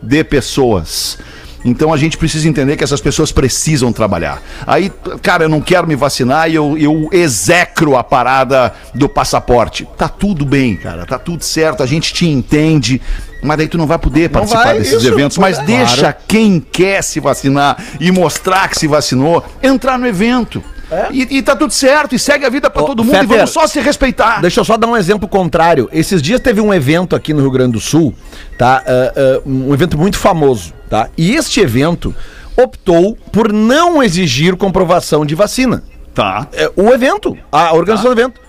[0.02, 1.18] de pessoas.
[1.64, 4.42] Então a gente precisa entender que essas pessoas precisam trabalhar.
[4.66, 4.90] Aí,
[5.22, 9.88] cara, eu não quero me vacinar e eu, eu execro a parada do passaporte.
[9.96, 13.00] Tá tudo bem, cara, tá tudo certo, a gente te entende.
[13.42, 15.36] Mas daí tu não vai poder participar vai, desses isso, eventos.
[15.36, 20.62] Mas deixa quem quer se vacinar e mostrar que se vacinou entrar no evento.
[21.10, 23.50] E, e tá tudo certo, e segue a vida pra Ô, todo mundo e vamos
[23.50, 24.40] só se respeitar.
[24.40, 25.88] Deixa eu só dar um exemplo contrário.
[25.92, 28.14] Esses dias teve um evento aqui no Rio Grande do Sul,
[28.58, 28.82] tá?
[28.86, 31.08] Ah, ah, um evento muito famoso, tá?
[31.16, 32.14] E este evento
[32.56, 35.82] optou por não exigir comprovação de vacina.
[36.14, 36.46] Tá.
[36.52, 38.40] É, o evento, a organização do evento.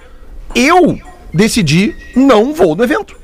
[0.56, 0.99] Eu
[1.34, 3.15] decidi não vou no evento.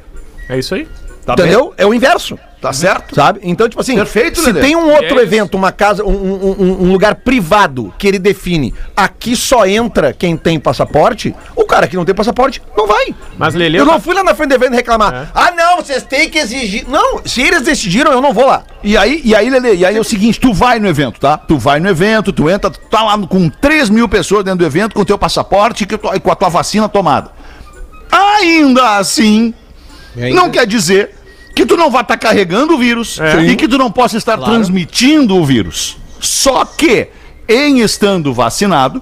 [0.48, 0.88] É isso aí.
[1.26, 1.74] Tá entendeu?
[1.78, 2.40] É o inverso.
[2.62, 3.16] Tá certo?
[3.16, 3.40] Sabe?
[3.42, 4.60] Então, tipo assim, Perfeito, se Lelê.
[4.60, 8.74] tem um outro É evento, uma casa, um, um- um- lugar privado que ele define,
[8.98, 13.16] aqui só entra quem tem passaporte, o cara que não tem passaporte não vai.
[13.38, 15.32] Mas Lele, Eu não fui lá na frente do evento reclamar.
[15.34, 16.86] Ah, não, vocês têm que exigir.
[16.90, 18.64] Não, se eles decidiram, eu não vou lá.
[18.84, 21.38] E aí, e aí, Lele, e aí é o seguinte, tu vai no evento, tá?
[21.38, 24.66] Tu vai no evento, tu entra, tu tá lá com 3 mil pessoas dentro do
[24.66, 27.32] evento, com teu passaporte e e com a tua vacina tomada.
[28.12, 29.54] Ainda assim,
[30.34, 31.16] não quer dizer
[31.60, 35.36] que tu não vai estar carregando o vírus e que tu não possa estar transmitindo
[35.36, 35.98] o vírus.
[36.20, 37.08] Só que,
[37.48, 39.02] em estando vacinado,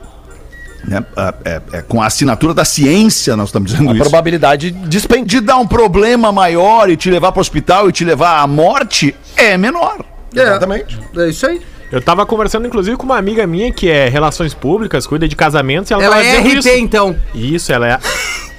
[0.88, 4.02] né, é- é- é com a assinatura da ciência, nós estamos dizendo A isso.
[4.02, 5.26] probabilidade despenca.
[5.26, 8.48] de dar um problema maior e te levar para o hospital e te levar à
[8.48, 9.98] morte é menor.
[10.34, 11.00] Exatamente.
[11.16, 11.62] É isso aí.
[11.92, 15.90] Eu tava conversando, inclusive, com uma amiga minha que é relações públicas, cuida de casamentos,
[15.90, 16.70] e ela, Ela tava é RT, isso.
[16.70, 17.16] então.
[17.34, 18.00] Isso, ela é.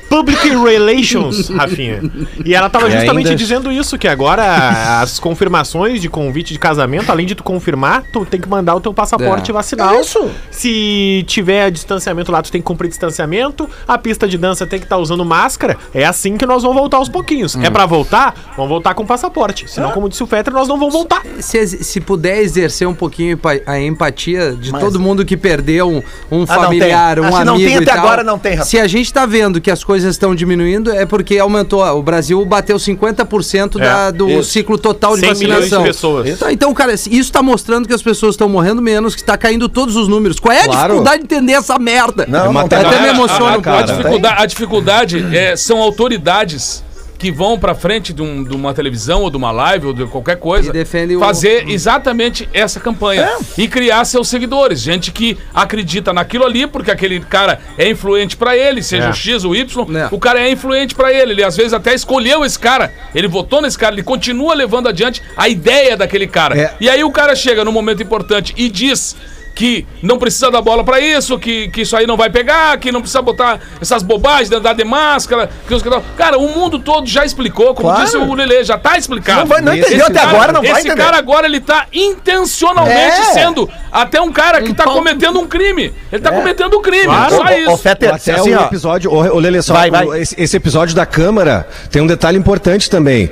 [0.08, 2.00] Public Relations, Rafinha.
[2.44, 6.58] E ela tava E justamente ainda- dizendo isso, que agora as confirmações de convite de
[6.58, 9.54] casamento, além de tu confirmar, tu tem que mandar o teu passaporte É.
[9.54, 9.94] vacinal.
[9.94, 10.30] É isso.
[10.50, 13.68] Se tiver distanciamento lá, tu tem que cumprir distanciamento.
[13.86, 15.76] A pista de dança tem que estar usando máscara.
[15.94, 17.54] É assim que nós vamos voltar aos pouquinhos.
[17.54, 17.62] Hum.
[17.62, 18.34] É pra voltar?
[18.56, 19.64] Vamos voltar com passaporte.
[19.64, 19.68] É.
[19.68, 21.22] Senão, como disse o Fetter, nós não vamos voltar.
[21.40, 26.42] Se, se puder exercer um pouquinho a empatia de todo mundo que perdeu um, um
[26.48, 27.24] Ah, não familiar, tem.
[27.24, 28.64] um Ah, se amigo não tem e até tal, agora, não tem, Rafa.
[28.68, 31.82] Se a gente tá vendo que as coisas estão diminuindo, é porque aumentou.
[31.84, 34.44] O Brasil bateu 50% da, do isso.
[34.50, 35.82] ciclo total de 100 milhões de vacinação.
[35.84, 36.28] pessoas.
[36.28, 39.68] Então, Então, cara, isso tá mostrando que as pessoas estão morrendo menos, que tá caindo
[39.68, 40.38] todos os números.
[40.40, 40.80] Qual é a Claro.
[40.94, 42.26] dificuldade de entender essa merda?
[42.28, 42.78] Não, não tem.
[42.78, 43.82] Até me A- a- emociona a, um a, pouco.
[43.86, 46.82] dificuldade, a dificuldade é, são autoridades
[47.18, 50.06] que vão pra frente de, um- de uma televisão ou de uma live ou de
[50.06, 55.36] qualquer coisa E defendem o- fazer exatamente essa campanha e criar seus seguidores, gente que
[55.52, 59.10] acredita naquilo ali porque aquele cara é influente pra ele, seja É.
[59.10, 60.08] o X ou Y, É.
[60.12, 63.60] o cara é influente pra ele, ele às vezes até escolheu esse cara, ele votou
[63.60, 66.56] nesse cara, ele continua levando adiante a ideia daquele cara.
[66.56, 66.74] É.
[66.80, 69.16] E aí o cara chega num momento importante e diz
[69.58, 72.92] que não precisa dar bola pra isso, que, que isso aí não vai pegar, que
[72.92, 75.50] não precisa botar essas bobagens de andar de máscara.
[75.66, 75.82] Que os...
[76.16, 78.04] Cara, o mundo todo já explicou, como Claro.
[78.04, 79.40] disse o Lele, já tá explicado.
[79.40, 81.02] Não vai- não Esse entendeu até cara- agora, não vai Esse entender.
[81.02, 83.24] cara agora, ele tá intencionalmente É.
[83.32, 85.92] sendo até um cara que tá pau- cometendo um crime.
[86.12, 87.34] Ele tá cometendo um crime, Claro.
[87.34, 87.70] só isso.
[87.72, 90.06] ô, Fetter, Até assim, o episódio, ô, ô Lele, só, Vai, vai.
[90.06, 93.28] o- Esse, esse episódio da Câmara tem um detalhe importante também.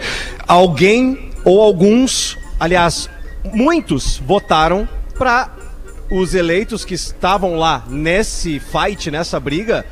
[0.48, 3.08] Alguém ou alguns, aliás,
[3.52, 5.50] muitos votaram para
[6.10, 9.84] os eleitos que estavam lá nesse fight, nessa briga,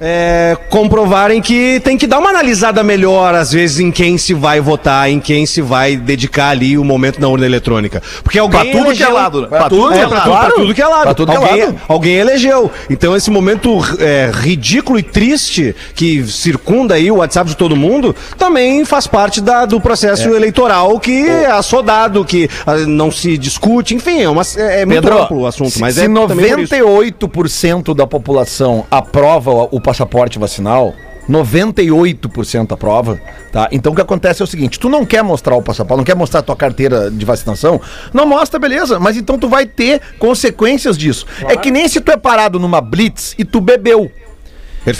[0.00, 4.60] é, comprovarem que tem que dar uma analisada melhor, às vezes, em quem se vai
[4.60, 8.02] votar, em quem se vai dedicar ali o momento na urna eletrônica.
[8.22, 9.46] Porque alguém Pra tudo que é lado, né?
[9.48, 10.22] Pra tudo é, que é pra, lado.
[10.24, 10.54] tu- pra Claro.
[10.54, 11.02] tudo que é lado.
[11.02, 11.80] Pra tudo que é alguém, lado.
[11.88, 12.70] alguém elegeu.
[12.90, 18.14] Então, esse momento é, ridículo e triste que circunda aí o WhatsApp de todo mundo
[18.36, 23.94] também faz parte da- do processo eleitoral que é assodado, que ah, não se discute.
[23.94, 25.70] Enfim, é, uma, é, é muito Pedro, amplo o assunto.
[25.70, 26.74] se, Mas se é também por isso.
[26.74, 30.94] 98% da população aprova o, o passaporte vacinal,
[31.30, 33.18] 98% aprova,
[33.50, 33.70] tá?
[33.72, 36.14] Então o que acontece é o seguinte, tu não quer mostrar o passaporte, não quer
[36.14, 37.80] mostrar a tua carteira de vacinação,
[38.12, 41.24] não mostra, beleza, mas então tu vai ter consequências disso.
[41.48, 44.12] É que nem se tu é parado numa blitz e tu bebeu.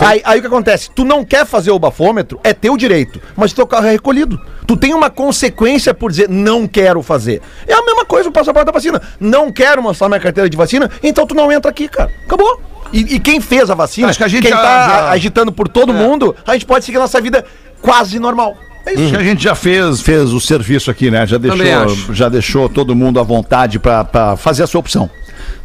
[0.00, 0.90] Aí, aí o que acontece?
[0.90, 4.40] Tu não quer fazer o bafômetro, é teu direito, mas teu carro é recolhido.
[4.66, 7.42] Tu tem uma consequência por dizer não quero fazer.
[7.66, 9.02] É a mesma coisa o passaporte da vacina.
[9.20, 12.10] Não quero mostrar minha carteira de vacina, então tu não entra aqui, cara.
[12.24, 12.68] Acabou.
[12.92, 15.52] E, e quem fez a vacina, Acho que a gente quem já- tá já- agitando
[15.52, 17.44] por todo mundo, a gente pode seguir nossa vida
[17.82, 18.56] quase normal.
[18.86, 19.02] É isso.
[19.02, 21.26] Acho que a gente já fez, fez o serviço aqui, né?
[21.26, 25.10] Já Também deixou, já deixou todo mundo à vontade pra, pra fazer a sua opção.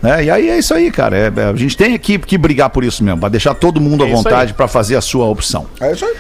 [0.02, 0.26] Né?
[0.26, 1.16] E aí é isso aí, cara.
[1.18, 4.04] É- é- a gente tem que, que brigar por isso mesmo, pra deixar todo mundo
[4.04, 5.66] à É isso vontade pra fazer a sua opção.
[5.80, 6.14] É isso aí.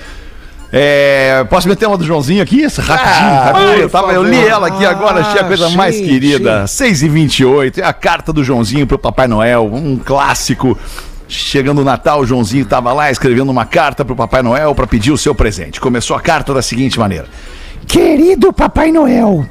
[0.75, 2.63] É, posso meter uma do Joãozinho aqui?
[2.63, 3.73] Essa Rapidinho, rapidinho.
[3.83, 6.65] Eu, tava- eu li ela aqui agora, achei a coisa mais sim, querida.
[6.65, 10.75] 6 e 28 é a carta do Joãozinho pro Papai Noel, um clássico.
[11.27, 15.11] Chegando o Natal, o Joãozinho tava lá escrevendo uma carta pro Papai Noel pra pedir
[15.11, 15.79] o seu presente.
[15.79, 17.27] Começou a carta da seguinte maneira:
[17.87, 19.45] Querido Papai Noel,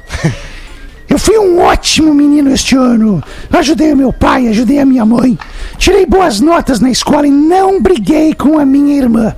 [1.09, 3.23] eu fui um ótimo menino este ano.
[3.51, 5.37] Ajudei o meu pai, ajudei a minha mãe.
[5.77, 9.33] Tirei boas notas na escola e não briguei com a minha irmã.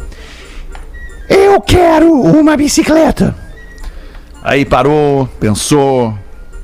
[1.30, 3.36] Eu quero uma bicicleta.
[4.44, 6.18] Aí parou, pensou,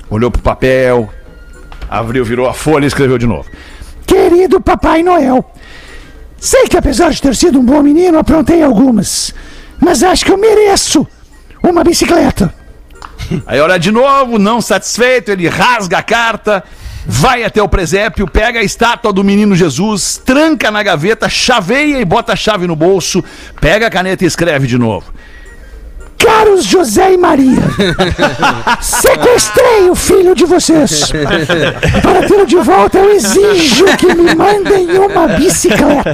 [0.08, 1.10] olhou pro papel,
[1.90, 3.48] abriu, virou a folha e escreveu de novo.
[4.06, 5.44] Querido Papai Noel,
[6.38, 9.34] sei que apesar de ter sido um bom menino, aprontei algumas.
[9.80, 11.06] Mas acho que eu mereço
[11.62, 12.54] uma bicicleta.
[13.46, 16.62] Aí olha de novo, não satisfeito, ele rasga a carta,
[17.06, 22.04] vai até o presépio, pega a estátua do menino Jesus, tranca na gaveta, chaveia e
[22.04, 23.22] bota a chave no bolso,
[23.60, 25.12] pega a caneta e escreve de novo.
[26.18, 27.58] Caros José e Maria,
[28.80, 31.10] sequestrei o filho de vocês.
[32.00, 36.12] Para tê-lo de volta, eu exijo que me mandem uma bicicleta.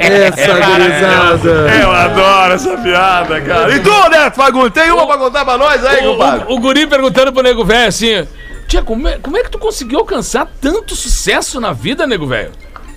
[0.00, 1.50] Essa gurizada.
[1.82, 3.74] Eu adoro essa piada, cara.
[3.76, 6.44] E tu, Neto Fagundes, tem uma pra contar pra nós aí, O, compadre?
[6.48, 8.26] o, o guri perguntando pro nego velho assim:
[8.68, 12.52] Tia, como é, como é que tu conseguiu alcançar tanto sucesso na vida, nego velho?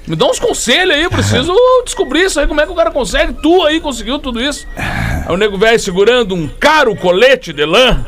[0.06, 1.56] Me dá uns conselhos aí, eu preciso
[1.86, 3.34] descobrir isso aí, como é que o cara consegue?
[3.42, 4.68] Tu aí conseguiu tudo isso?
[4.76, 8.06] Aí o nego velho segurando um caro colete de lã.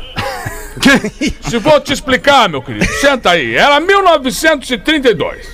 [1.40, 3.56] Se vou te explicar, meu querido, senta aí.
[3.56, 5.48] Era 1932.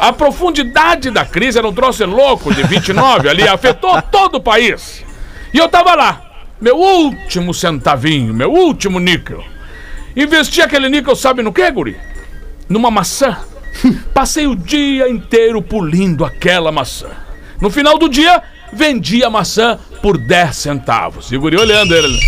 [0.00, 5.04] A profundidade da crise era um troço louco de 29 ali, afetou todo o país.
[5.54, 6.22] E eu tava lá,
[6.60, 9.44] meu último centavinho, meu último níquel.
[10.16, 11.96] Investi aquele níquel, sabe no que, guri?
[12.68, 13.38] Numa maçã.
[14.12, 17.08] Passei o dia inteiro pulindo aquela maçã.
[17.60, 18.42] No final do dia,
[18.72, 21.30] vendi a maçã por 10 centavos.
[21.30, 22.18] E o guri olhando ele.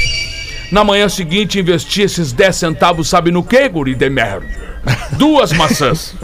[0.70, 4.46] Na manhã seguinte, investi esses 10 centavos, sabe no que, guri de merda?
[5.12, 6.14] Duas maçãs.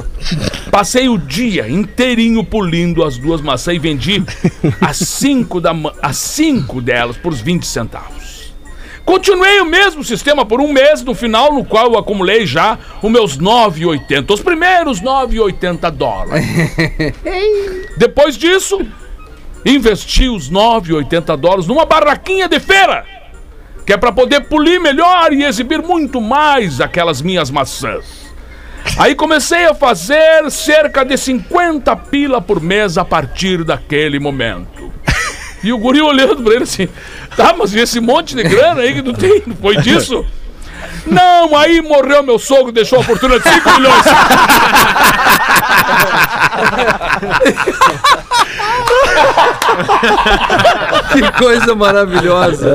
[0.70, 4.22] Passei o dia inteirinho pulindo as duas maçãs e vendi
[4.80, 8.17] as cinco, da, as cinco delas por 20 centavos.
[9.08, 13.10] Continuei o mesmo sistema por um mês, no final, no qual eu acumulei já os
[13.10, 14.34] meus 9,80.
[14.34, 16.44] Os primeiros 9,80 dólares.
[17.96, 18.86] Depois disso,
[19.64, 23.06] investi os 9,80 dólares numa barraquinha de feira.
[23.86, 28.30] Que é para poder polir melhor e exibir muito mais aquelas minhas maçãs.
[28.98, 34.77] Aí comecei a fazer cerca de 50 pila por mês a partir daquele momento.
[35.62, 36.88] E o guri olhando pra ele assim,
[37.36, 39.42] tá, mas e esse monte de grana aí que tu tem?
[39.46, 40.24] Não foi disso?
[41.06, 44.04] Não, aí morreu meu sogro, deixou a fortuna de 5 milhões.
[51.12, 52.72] Que coisa maravilhosa.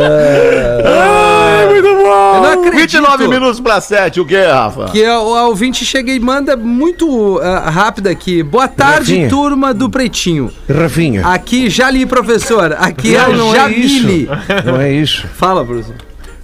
[0.86, 1.43] Ai,
[1.82, 2.36] muito bom.
[2.36, 2.76] Eu não acredito.
[2.82, 4.86] 29 minutos pra 7, o que, Rafa?
[4.86, 8.42] Que a- o ouvinte chega e manda muito ah, rápido aqui.
[8.44, 9.30] Boa tarde, Rafinha.
[9.30, 10.52] turma do Pretinho.
[10.70, 11.26] Rafinha.
[11.28, 12.76] Aqui, já li, professor.
[12.80, 14.30] Aqui é Não, o não é Jamile.
[14.66, 15.28] Não é isso.
[15.36, 15.96] Fala, professor.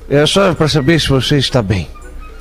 [0.09, 1.87] É só pra saber se você está bem.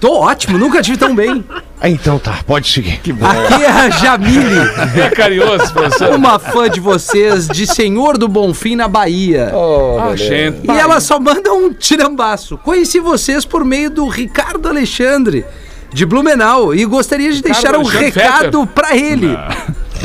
[0.01, 1.45] Tô ótimo, nunca tive tão bem.
[1.81, 2.95] Ah, então tá, pode seguir.
[2.95, 4.59] Aqui é a Jamile,
[4.97, 6.15] É carinhoso, professor.
[6.15, 9.53] uma fã de vocês, de Senhor do Bonfim, na Bahia.
[10.01, 10.61] Ah, gente.
[10.65, 12.59] E ela só manda um tirambaço.
[12.59, 15.45] Conheci vocês por meio do Ricardo Alexandre,
[15.93, 19.37] de Blumenau, e gostaria de deixar um Alexandre recado pra ele.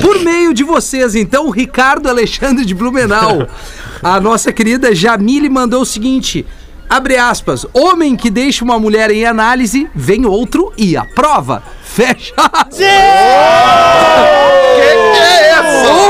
[0.02, 3.48] Por meio de vocês, então, Ricardo Alexandre de Blumenau.
[4.02, 6.46] A nossa querida Jamile mandou o seguinte:
[6.90, 11.64] abre aspas, homem que deixa uma mulher em análise, vem outro e aprova.
[11.84, 12.80] Fecha aspas.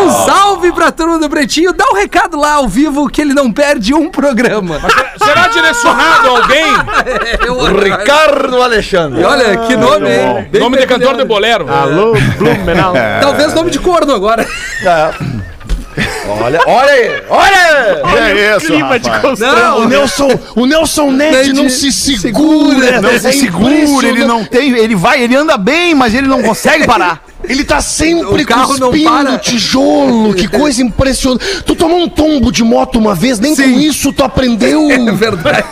[0.05, 1.73] Um salve pra turma do Pretinho.
[1.73, 4.79] Dá um recado lá ao vivo que ele não perde um programa.
[5.23, 6.65] Será direcionado a alguém?
[7.45, 9.21] Eu- Ricardo Alexandre.
[9.21, 10.47] E olha, que nome, hein?
[10.51, 11.69] Bem Nome de cantor de bolero.
[11.71, 12.93] Alô, Blumenau.
[13.21, 14.45] Talvez nome de corno agora.
[16.41, 17.57] Olha, olha aí, olha
[18.03, 18.39] aí.
[18.39, 19.09] É isso, Clima de.
[19.39, 23.01] Não, O Nelson, o Nelson Ned não se segura.
[23.01, 24.75] Não se É segura, ele não tem.
[24.77, 27.23] Ele vai, ele anda bem, mas ele não consegue parar.
[27.47, 29.37] Ele tá sempre O carro não cuspindo para.
[29.37, 31.63] tijolo, que coisa impressionante.
[31.65, 34.83] Tu tomou um tombo de moto uma vez, nem com isso tu aprendeu.
[34.93, 35.63] É verdade.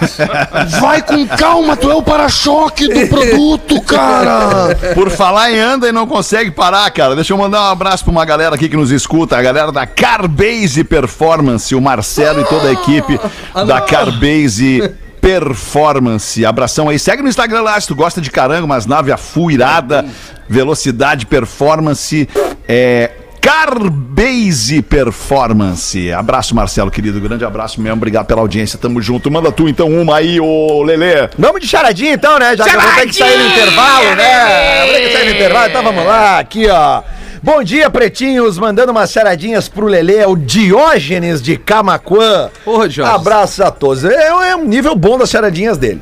[0.80, 4.76] Vai com calma, tu é o para-choque do produto, cara.
[4.94, 7.16] Por falar em anda e não consegue parar, cara.
[7.16, 9.86] Deixa eu mandar um abraço pra uma galera aqui que nos escuta, a galera da
[9.86, 13.20] Carbase Performance, o Marcelo e toda a equipe
[13.66, 16.44] da Carbase Performance.
[16.44, 16.98] Abração aí.
[16.98, 20.04] Segue no Instagram lá se tu gosta de caranga, umas nave afuirada,
[20.50, 22.28] velocidade performance.
[22.68, 23.12] É.
[23.42, 26.12] Carbase Performance.
[26.14, 27.20] Abraço, Marcelo, querido.
[27.20, 27.98] Grande abraço mesmo.
[27.98, 28.78] Obrigado pela audiência.
[28.78, 29.32] Tamo junto.
[29.32, 31.28] Manda tu então uma aí, ô Lelê.
[31.40, 32.56] Vamos de charadinha então, né?
[32.56, 34.86] Já que eu vou ter que sair no intervalo, né?
[34.86, 37.02] Vou ter que sair no intervalo, então vamos lá, aqui ó.
[37.44, 42.52] Bom dia, pretinhos, mandando umas charadinhas pro Lelê, é o Diógenes de Camaquã.
[42.66, 43.20] Ô, Diógenes.
[43.20, 44.04] Abraços a todos.
[44.06, 46.02] É, é um nível bom das charadinhas dele.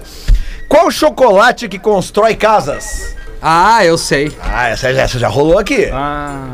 [0.68, 3.16] Qual chocolate que constrói casas?
[3.42, 4.36] Ah, eu sei.
[4.42, 5.88] Ah, essa, essa já rolou aqui.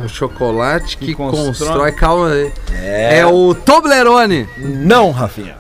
[0.04, 1.46] O chocolate que, constrói...
[1.48, 2.52] constrói- calma aí.
[2.84, 4.48] É, o Toblerone.
[4.56, 5.56] Não, Rafinha.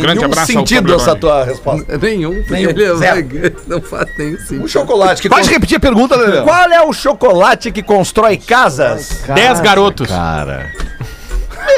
[0.00, 1.98] Grande Nenhum abraço ao sentido essa tua resposta.
[1.98, 2.42] Nenhum.
[2.48, 4.68] Nenhum, Ele é Não faz nenhum O sentido.
[4.68, 6.42] chocolate que Pode cons- repetir a pergunta, Lelê?
[6.42, 9.22] Qual é o chocolate que constrói casas?
[9.34, 10.08] Dez garotos.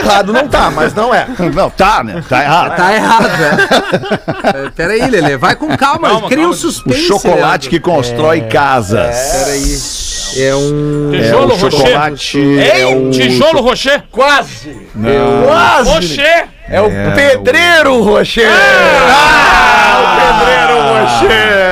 [0.01, 1.27] Errado não tá, mas não é.
[1.55, 2.23] Não, tá, né?
[2.29, 2.77] Tá errado.
[2.77, 4.67] Tá errado, é.
[4.67, 6.09] É, Peraí, Lelê, vai com calma.
[6.09, 6.55] Calma, Cria um calma.
[6.55, 7.03] O suspense.
[7.07, 9.15] chocolate que constrói casas.
[9.45, 10.05] Peraí.
[10.49, 11.11] É um.
[11.15, 11.71] É Tijolo o Rocher.
[11.71, 12.59] chocolate.
[12.61, 14.03] É o Tijolo Rocher.
[14.11, 14.77] Quase.
[14.95, 15.45] Não.
[15.47, 15.91] Quase.
[15.91, 16.49] Rocher.
[16.69, 18.49] É o Pedreiro Rocher.
[18.51, 21.65] Ah, o Pedreiro Rocher.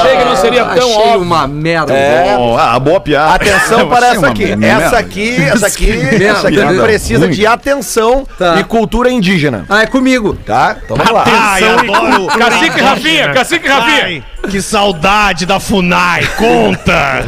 [0.00, 1.20] Achei que não seria tão Achei óbvio.
[1.22, 1.92] uma merda.
[1.92, 2.36] É.
[2.36, 3.34] Bom, ah, boa piada.
[3.34, 4.52] Atenção para essa aqui.
[4.64, 7.30] Essa aqui, essa aqui, essa aqui precisa ruim.
[7.30, 8.56] de atenção Tá.
[8.58, 9.64] e cultura indígena.
[9.68, 10.34] Ah, é comigo.
[10.46, 10.76] Tá?
[10.82, 11.24] Então vamos lá.
[11.26, 12.26] Ai, adoro.
[12.26, 14.04] Cacique Rafinha, Cacique Rafinha.
[14.04, 17.26] Ai, que saudade da Funai, conta!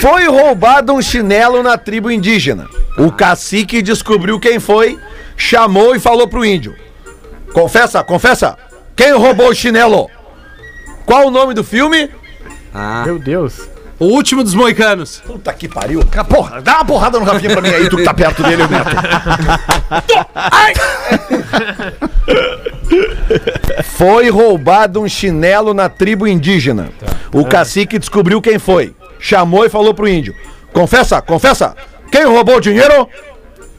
[0.00, 2.64] Foi roubado um chinelo na tribo indígena.
[2.96, 4.98] O cacique descobriu quem foi,
[5.38, 6.76] chamou e falou pro índio:
[7.54, 8.58] Confessa, confessa,
[8.94, 10.10] quem roubou o chinelo?
[11.06, 12.10] Qual o nome do filme?
[12.74, 13.04] Ah.
[13.06, 13.66] Meu Deus.
[13.98, 15.20] O último dos moicanos.
[15.26, 16.00] Puta que pariu.
[16.28, 18.68] Porra, dá uma porrada no Rafinha pra mim aí, tu que tá perto dele, eu
[18.68, 18.90] meto.
[23.96, 26.90] Foi roubado um chinelo na tribo indígena.
[27.32, 30.34] O cacique descobriu quem foi, chamou e falou pro índio:
[30.72, 31.74] Confessa, confessa,
[32.10, 33.06] quem roubou o dinheiro?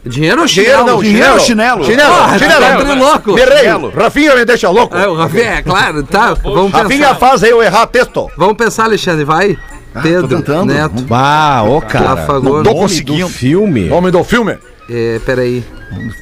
[0.05, 0.87] Dinheiro ou Dinheiro chinelo?
[0.87, 1.79] não, Dinheiro chinelo.
[1.81, 1.85] ou chinelo?
[1.85, 2.61] Chinelo, Ah, chinelo.
[2.61, 3.33] tá entrando louco.
[3.35, 3.89] Berreio.
[3.89, 4.97] Rafinha me deixa louco.
[4.97, 6.33] É, o Rafinha, é claro, tá.
[6.35, 7.15] Vamos Rafinha pensar.
[7.15, 8.29] faz aí eu errar texto.
[8.37, 9.57] Vamos pensar, Alexandre, vai.
[10.01, 10.71] Pedro, tentando.
[10.73, 12.13] Neto, Ah, ô, cara.
[12.13, 12.63] Afagor.
[12.63, 13.23] Tô Nome conseguindo.
[13.27, 13.85] do filme.
[13.89, 14.57] Nome do filme?
[14.89, 15.63] É, peraí.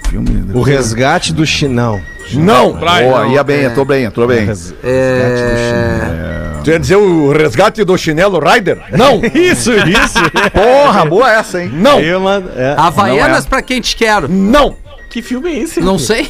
[0.10, 0.52] Filme.
[0.54, 2.02] O Resgate do Chinão.
[2.34, 2.74] Não.
[2.74, 3.04] Brian.
[3.10, 4.48] Boa, ia bem, eu tô bem, eu tô bem.
[4.84, 6.52] É...
[6.64, 8.80] Tu ia dizer o resgate do chinelo Rider?
[8.92, 9.22] Não.
[9.34, 10.20] Isso, isso.
[10.52, 11.70] Porra, boa essa, hein?
[11.72, 12.02] Não.
[12.02, 12.76] Irlanda, é.
[12.78, 14.28] Havaianas Não pra quem te quero.
[14.28, 14.76] Não.
[15.10, 15.80] Que filme é esse?
[15.80, 16.30] Não sei.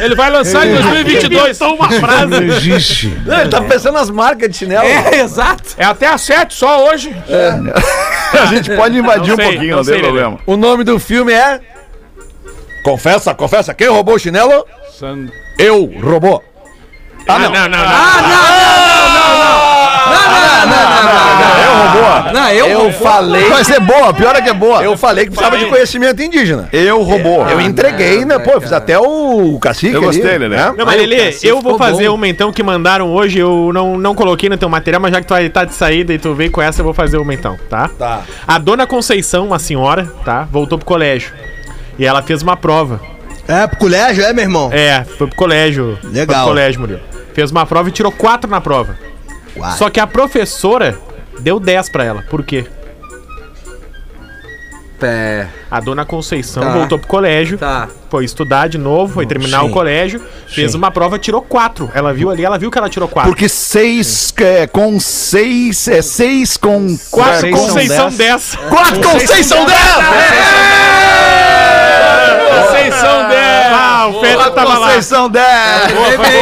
[0.00, 1.56] Ele vai lançar em 2022.
[1.56, 2.44] Só uma frase.
[2.44, 3.20] existe.
[3.26, 4.86] Não, Ele tá pensando nas marcas de chinelo.
[4.86, 5.74] É, exato.
[5.76, 7.14] É até às 7 só hoje.
[8.40, 10.38] A gente pode invadir Não um sei, pouquinho, não não tem problema.
[10.46, 11.60] O nome do filme é.
[12.88, 13.74] Confessa, confessa.
[13.74, 14.64] Quem roubou o chinelo?
[15.58, 16.42] Eu roubou.
[17.28, 17.50] Ah, não.
[17.50, 17.78] não, não,
[21.64, 22.32] Eu roubou.
[22.32, 23.50] Não, eu, Eu falei.
[23.50, 24.82] Vai ser boa, pior é que é boa.
[24.82, 26.70] Eu falei que precisava de conhecimento indígena.
[26.72, 27.46] Eu roubou.
[27.46, 28.38] Eu entreguei, né?
[28.38, 29.92] Pô, eu fiz até o cacique.
[29.92, 30.72] Eu gostei, né?
[30.74, 34.48] Não, mas Lelê, eu vou fazer uma então que mandaram hoje, eu não, não coloquei
[34.48, 36.80] no teu material, mas já que tu tá de saída e tu veio com essa,
[36.80, 37.90] eu vou fazer uma então, tá?
[37.98, 38.22] Tá.
[38.46, 40.48] A dona Conceição, uma senhora, tá?
[40.50, 41.34] Voltou pro colégio.
[41.98, 43.00] E ela fez uma prova.
[43.46, 44.70] É, pro colégio, é, meu irmão?
[44.72, 45.98] É, foi pro colégio.
[46.00, 46.40] Foi Legal.
[46.44, 47.00] pro colégio, Murilo.
[47.34, 48.96] Fez uma prova e tirou quatro na prova.
[49.56, 49.76] Uai.
[49.76, 50.98] Só que a professora
[51.40, 52.22] deu 10 pra ela.
[52.28, 52.66] Por quê?
[55.00, 55.46] É.
[55.70, 56.72] A dona Conceição Tá.
[56.72, 57.88] voltou pro colégio, Tá.
[58.10, 61.88] foi estudar de novo, foi terminar o colégio, fez uma prova, tirou quatro.
[61.94, 63.30] Ela viu ali, ela viu que ela tirou quatro.
[63.30, 65.86] Porque seis é, com seis.
[65.86, 66.96] É seis com.
[67.10, 68.56] Quatro é, Conceição 10.
[68.68, 70.97] Quatro com seis são dez!
[72.62, 73.78] Conceição dela!
[73.80, 74.86] Ah, o Feta tava lá.
[74.88, 75.92] Conceição dez!
[75.92, 76.38] Vem bem.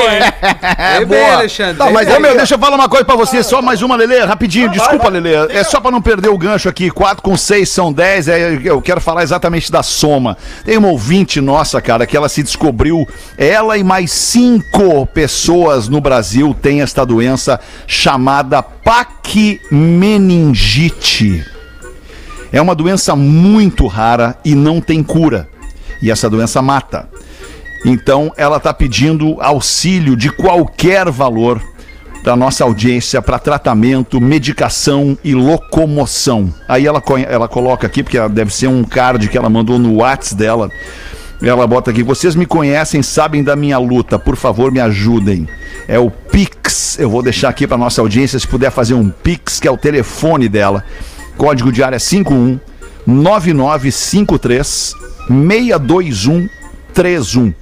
[0.78, 1.36] É Vem bem, boa.
[1.36, 1.84] Alexandre.
[1.84, 4.20] Vem mas, ô, meu, deixa eu falar uma coisa pra você, só mais uma, Lelê,
[4.20, 7.92] rapidinho, desculpa, Lelê, é só pra não perder o gancho aqui, 4 com 6 são
[7.92, 10.36] 10, é, eu quero falar exatamente da soma.
[10.64, 16.00] Tem uma ouvinte nossa, cara, que ela se descobriu, ela e mais cinco pessoas no
[16.00, 21.44] Brasil têm esta doença chamada paquimeningite.
[22.52, 25.48] É uma doença muito rara e não tem cura.
[26.02, 27.08] E essa doença mata.
[27.84, 31.62] Então ela está pedindo auxílio de qualquer valor
[32.24, 36.52] da nossa audiência para tratamento, medicação e locomoção.
[36.68, 40.34] Aí ela, ela coloca aqui, porque deve ser um card que ela mandou no WhatsApp
[40.34, 40.70] dela.
[41.40, 45.48] Ela bota aqui: vocês me conhecem, sabem da minha luta, por favor me ajudem.
[45.86, 46.98] É o Pix.
[46.98, 49.76] Eu vou deixar aqui para nossa audiência, se puder fazer um Pix, que é o
[49.76, 50.82] telefone dela.
[51.36, 52.58] Código de área 51
[53.06, 56.48] 9953 621
[56.92, 57.52] 31.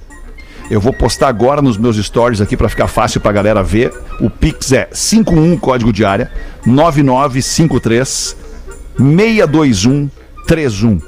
[0.69, 3.93] Eu vou postar agora nos meus stories aqui para ficar fácil pra galera ver.
[4.19, 6.31] O Pix é 51 código de área
[6.65, 8.35] 9953
[8.97, 10.09] 621
[10.47, 10.99] 31.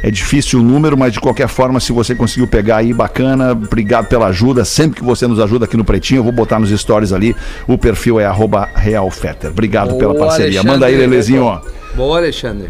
[0.00, 3.50] É difícil o número, mas de qualquer forma, se você conseguiu pegar aí, bacana.
[3.50, 4.64] Obrigado pela ajuda.
[4.64, 7.34] Sempre que você nos ajuda aqui no Pretinho, eu vou botar nos stories ali.
[7.66, 9.50] O perfil é arroba realfetter.
[9.50, 10.60] Obrigado pela Boa, parceria.
[10.60, 10.70] Alexandre.
[10.70, 11.60] Manda aí, Lelezinho.
[11.96, 12.68] Boa, Alexandre.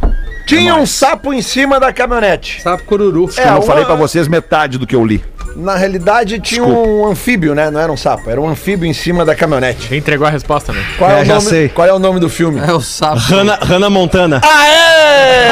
[0.48, 2.62] Tinha um sapo em cima da caminhonete.
[2.62, 3.28] Sapo cururu.
[3.28, 5.22] Como eu uma- falei pra vocês, metade do que eu li.
[5.54, 7.70] Na realidade, tinha um anfíbio, né?
[7.70, 9.94] Não era um sapo, era um anfíbio em cima da caminhonete.
[9.94, 10.82] Entregou a resposta, né?
[10.96, 11.68] Qual é, É, o já nome, sei.
[11.68, 12.60] Qual é o nome do filme?
[12.66, 13.18] É o sapo.
[13.18, 14.40] Hannah, Hannah Montana.
[14.44, 15.48] Aê!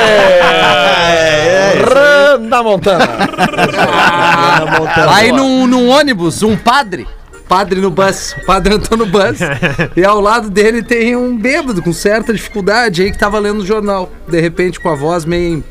[1.82, 3.04] Randa Montana.
[3.06, 5.14] Hannah Montana.
[5.14, 7.06] Aí num, num ônibus, um padre.
[7.48, 8.34] Padre no bus.
[8.42, 9.38] O padre entrou no bus.
[9.96, 13.66] e ao lado dele tem um bêbado com certa dificuldade aí que tava lendo o
[13.66, 14.12] jornal.
[14.28, 15.62] De repente, com a voz meio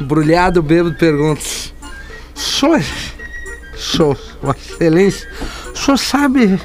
[0.00, 1.42] embrulhada, o bêbado pergunta:
[2.34, 2.82] Senhor,
[3.76, 4.18] senhor,
[4.56, 5.28] excelência,
[5.74, 6.60] o senhor sabe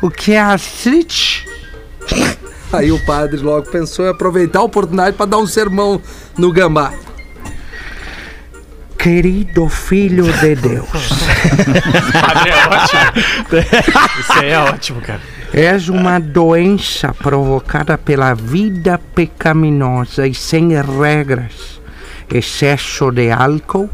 [0.00, 1.46] o que é artrite?
[2.72, 6.02] Aí o padre logo pensou em aproveitar a oportunidade para dar um sermão
[6.36, 6.92] no gambá.
[9.06, 10.88] Querido filho de Deus,
[12.12, 13.60] Padre é ótimo.
[14.18, 15.20] Isso aí é ótimo, cara.
[15.52, 21.80] és uma doença provocada pela vida pecaminosa e sem regras,
[22.34, 23.88] excesso de álcool,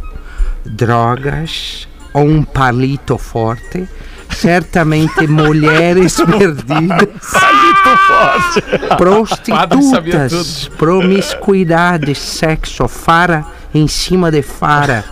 [0.64, 3.86] drogas ou um palito forte,
[4.30, 7.10] certamente mulheres perdidas,
[8.96, 13.44] prostitutas, promiscuidade, sexo, fara
[13.74, 15.04] em cima de fara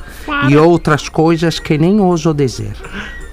[0.49, 2.77] e outras coisas que nem ouso dizer.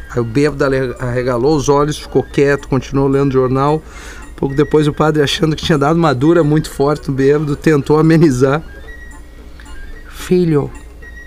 [0.10, 0.66] Aí o bêbado
[1.00, 3.82] arregalou os olhos, ficou quieto, continuou lendo o jornal.
[4.36, 8.00] Pouco depois o padre, achando que tinha dado uma dura muito forte no bêbado, tentou
[8.00, 8.62] amenizar.
[10.10, 10.70] Filho,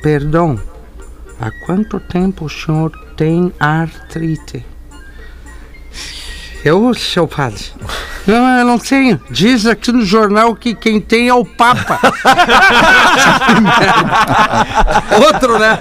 [0.02, 0.60] perdão,
[1.40, 4.64] há quanto tempo o senhor tem artrite?
[6.64, 7.64] Eu, seu padre?
[8.26, 9.18] Não, eu não tenho.
[9.30, 11.98] Diz aqui no jornal que quem tem é o Papa.
[15.24, 15.78] Outro, né?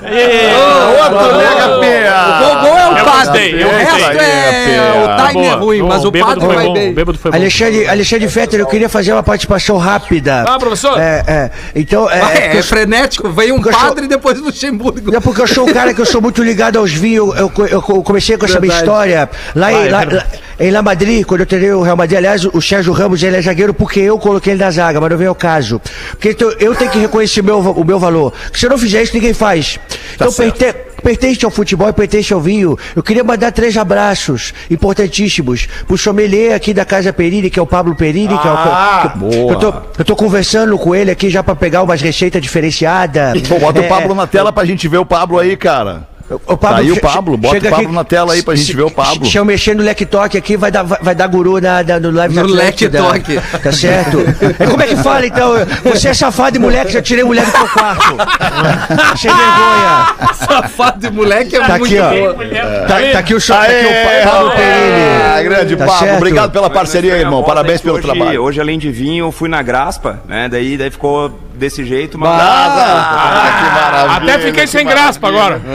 [1.04, 3.26] Outro mega O Gogol é o Eu padre.
[3.26, 4.18] gostei, eu o resto gostei.
[4.20, 4.92] é.
[5.04, 6.94] O time é ruim, mas o padre vai bom, bem.
[6.94, 7.04] Bom.
[7.34, 10.46] Alexandre, Alexandre Fetter, eu queria fazer uma participação rápida.
[10.48, 10.98] Ah, professor?
[11.00, 11.52] É, é.
[11.76, 12.20] Então, é.
[12.20, 13.30] É, é, é frenético.
[13.30, 15.14] Veio um padre e depois o Luxemburgo.
[15.16, 17.36] É porque eu sou um cara que eu sou muito ligado aos vinhos.
[17.38, 18.90] Eu, eu, eu comecei com essa minha Verdade.
[18.90, 20.26] história lá, em, lá, lá-
[20.60, 22.18] em La Madrid, quando eu treinei o Real Madrid.
[22.18, 25.18] Aliás, o Sérgio Ramos ele é zagueiro porque eu coloquei ele na zaga, mas não
[25.18, 25.82] veio ao caso.
[26.12, 28.34] Porque então, eu tenho que reconhecer meu, o meu valor.
[28.54, 29.80] Se eu não fizer isso, ninguém faz.
[30.16, 32.78] então, perte, pertence ao futebol e pertence ao vinho.
[32.96, 37.66] Eu queria mandar três abraços importantíssimos pro sommelier aqui da Casa Perini, que é o
[37.66, 38.54] Pablo Perini, que é o.
[38.54, 42.42] Ah, que- eu, tô, eu tô conversando com ele aqui já pra pegar umas receitas
[42.42, 43.42] diferenciadas.
[43.48, 46.08] Pô, bota É, o Pablo na tela pra gente ver o Pablo aí, cara.
[46.48, 48.76] O Tá aí o Pablo, bota chega o Pablo na tela aí pra gente se-
[48.76, 49.26] ver o Pablo.
[49.26, 52.12] Se eu mexer no Lectok aqui, vai dar, vai, vai dar guru na, na- no
[52.12, 52.44] live No.
[52.46, 53.40] Lectok.
[53.64, 54.20] Tá certo?
[54.60, 55.54] É, como é que fala, então?
[55.86, 58.18] Você é safado e moleque, já tirei mulher do teu quarto.
[59.18, 60.34] Sem vergonha.
[60.34, 62.10] Safado de moleque é Tá muito aqui, ó.
[62.10, 62.34] boa.
[62.88, 65.44] Tá, tá aqui o, tá aqui o Pa- Pablo Ah, Perini.
[65.50, 66.00] grande Tá Pablo.
[66.00, 66.18] certo?
[66.18, 67.44] Obrigado pela parceria, a irmão.
[67.44, 68.42] Parabéns que pelo hoje, trabalho.
[68.44, 70.48] Hoje, além de vinho, eu fui na Graspa, né?
[70.50, 72.30] Daí, daí ficou desse jeito, mas.
[72.42, 74.34] Ah, que maravilha.
[74.34, 75.62] Até fiquei que sem graspa agora.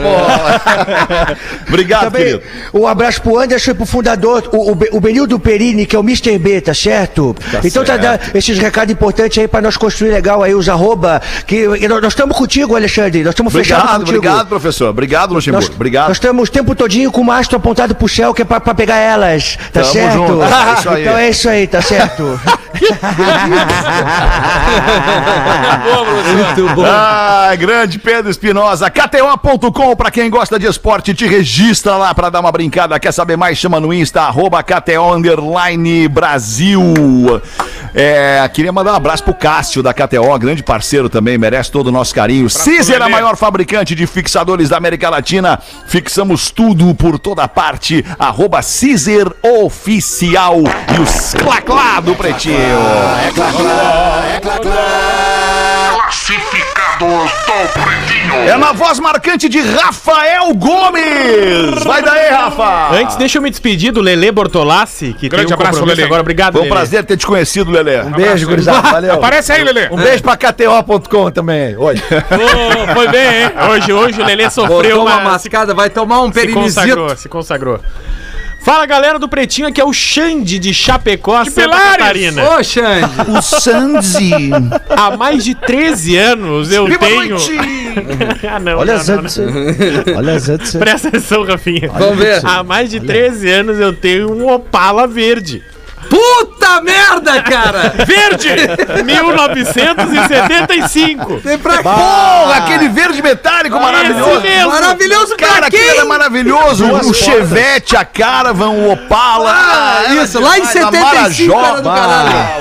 [1.67, 2.41] Obrigado, Também, querido.
[2.73, 6.03] um abraço pro Anderson e pro fundador, o, o, o Benildo Perini, que é o
[6.03, 6.37] Mr.
[6.37, 7.35] B, tá certo?
[7.63, 11.63] então tá dando esses recados importantes aí pra nós construir legal aí, os arroba, que
[11.79, 14.17] e nós nós estamos contigo, Alexandre, nós estamos fechados Obrigado, contigo.
[14.17, 14.89] obrigado, professor.
[14.89, 15.75] Obrigado, Nós, Luxemburgo.
[15.75, 16.07] Obrigado.
[16.09, 18.73] nós estamos o tempo todinho com o mastro apontado pro céu, que é pra, pra
[18.73, 20.13] pegar elas, tá Tamo certo?
[20.13, 21.01] junto, é isso aí.
[21.01, 22.39] Então é isso aí, tá certo?
[26.57, 26.85] Muito bom.
[26.85, 28.89] Ah, grande Pedro Espinosa.
[28.89, 32.99] KTO.com, pra quem gosta de esporte, te registra lá pra dar uma brincada.
[32.99, 33.57] Quer saber mais?
[33.57, 36.81] Chama no Insta, arroba KTO Underline Brasil.
[37.95, 41.91] É, queria mandar um abraço pro Cássio da KTO, grande parceiro também, merece todo o
[41.91, 42.49] nosso carinho.
[42.49, 43.11] Cizer, a Lelê.
[43.11, 45.57] maior fabricante de fixadores da América Latina.
[45.87, 48.03] Fixamos tudo por toda parte.
[48.19, 50.57] Arroba Cizer Oficial.
[50.93, 52.55] E os clá-clá do Pretinho.
[52.57, 53.31] É
[54.35, 55.94] É
[58.57, 61.83] na voz marcante de Rafael Gomes.
[61.83, 62.95] Vai daí, Rafa.
[62.95, 66.03] Antes, deixa eu me despedir do Lele Bortolassi, que Grande tem um abraço, Lelê.
[66.03, 66.21] agora.
[66.21, 66.75] Obrigado, Foi um Lelê.
[66.75, 68.01] prazer ter te conhecido, Lelê.
[68.01, 68.89] Um beijo, gurizada.
[68.91, 69.13] Valeu.
[69.13, 69.87] Aparece aí, Lelê.
[69.91, 71.77] Um beijo pra KTO.com também.
[71.77, 71.95] Oi.
[72.01, 73.51] Ô, foi bem, hein?
[73.69, 75.31] Hoje, hoje o Lelê sofreu Botou uma uma...
[75.31, 76.63] mascada, vai tomar um Se perinizito.
[76.81, 77.79] consagrou, se consagrou.
[78.65, 81.97] Fala, galera do Pretinho, aqui é o Xande de Chapecó, Santa Pilares!
[81.97, 82.49] Catarina.
[82.49, 83.31] Ô, Xande.
[83.37, 84.31] O Sanzi.
[84.89, 87.37] Há mais de 13 anos eu Viva tenho...
[88.51, 89.37] ah, não, Olha não, as antes.
[90.17, 90.75] Olha as antes.
[90.77, 91.91] Presta atenção, Rafinha.
[91.93, 92.43] Vamos ver.
[92.43, 95.61] Há mais de 13 anos eu tenho um Opala verde.
[96.09, 97.93] Puta merda, cara!
[98.05, 98.49] Verde!
[99.03, 101.37] 1975.
[101.43, 101.83] Vem pra cá.
[101.83, 104.41] Porra, aquele verde metálico maravilhoso.
[104.41, 104.71] Mesmo.
[104.71, 105.79] Maravilhoso Cara, quem?
[105.79, 106.85] aquele era maravilhoso.
[106.85, 109.51] O Chevette, a Caravan, o Opala.
[109.51, 112.07] Ah, isso, lá em demais, a 75 era do Marajó.
[112.07, 112.55] caralho.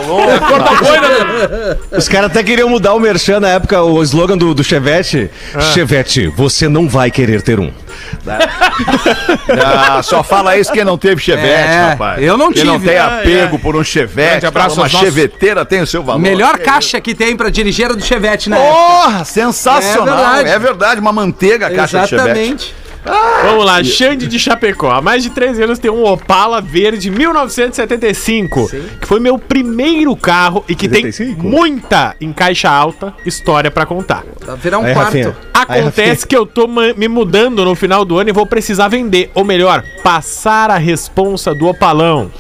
[1.93, 5.31] Os caras até queriam mudar o merchan na época, o slogan do, do Chevette.
[5.73, 7.73] Chevette, você não vai querer ter um.
[9.65, 12.23] Ah, só fala isso quem não teve Chevette, É, rapaz.
[12.23, 12.89] eu não quem não tive.
[12.91, 16.03] tem Ai, apego por um Chevette, Grande abraço uma aos nossos- cheveteira tem o seu
[16.03, 16.21] valor.
[16.21, 18.57] Melhor caixa que tem pra dirigir era do Chevette, né?
[18.57, 20.09] Porra, sensacional.
[20.19, 20.49] É verdade.
[20.51, 22.31] É verdade, uma manteiga a caixa de Chevette.
[22.31, 22.75] Exatamente.
[23.45, 24.91] Vamos lá, Xande de Chapecó.
[24.91, 28.67] Há mais de 13 anos tem um Opala verde 1975,
[29.01, 31.43] que foi meu primeiro carro e que 75?
[31.43, 34.25] tem muita, em caixa alta, história pra contar.
[34.47, 35.07] Vai virar um Aí, quarto.
[35.07, 35.37] Rafinha.
[35.53, 39.45] Acontece que eu tô me mudando no final do ano e vou precisar vender, ou
[39.45, 42.31] melhor, passar a responsa do Opalão.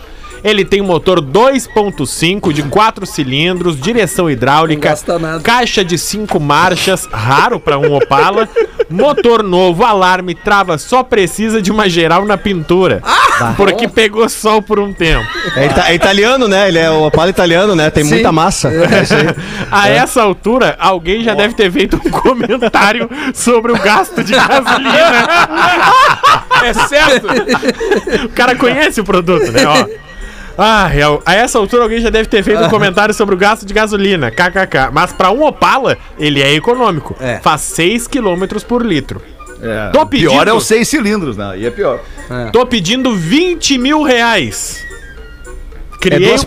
[0.45, 4.95] Ele tem um motor 2.5 de 4 cilindros, direção hidráulica,
[5.43, 8.47] caixa de 5 marchas, raro pra um Opala,
[8.91, 13.03] motor novo, alarme, trava, só precisa de uma geral na pintura.
[13.57, 15.27] porque pegou sol por um tempo.
[15.57, 16.69] É, ita- é italiano, né?
[16.69, 17.89] Ele é o Opala italiano, né?
[17.91, 18.11] Tem Sim.
[18.15, 18.69] muita massa.
[18.69, 19.35] É aí.
[19.71, 25.25] A essa altura, alguém já deve ter feito um comentário sobre o gasto de gasolina.
[26.65, 27.27] É certo?
[28.25, 29.67] O cara conhece o produto, né?
[29.67, 30.04] Ó.
[30.57, 33.67] Ah, é, a essa altura alguém já deve ter feito um comentário sobre o gasto
[33.67, 34.91] de gasolina, kkk.
[34.93, 37.17] Mas pra um Opala, ele é econômico.
[37.21, 37.39] É.
[37.39, 39.21] Faz 6 km por litro.
[39.63, 39.91] É.
[39.93, 41.55] Tô pedindo- Pior é os seis cilindros, né?
[41.59, 42.01] E é pior.
[42.53, 44.85] Tô pedindo 20 mil reais.
[46.09, 46.29] É Criei.
[46.29, 46.47] duas,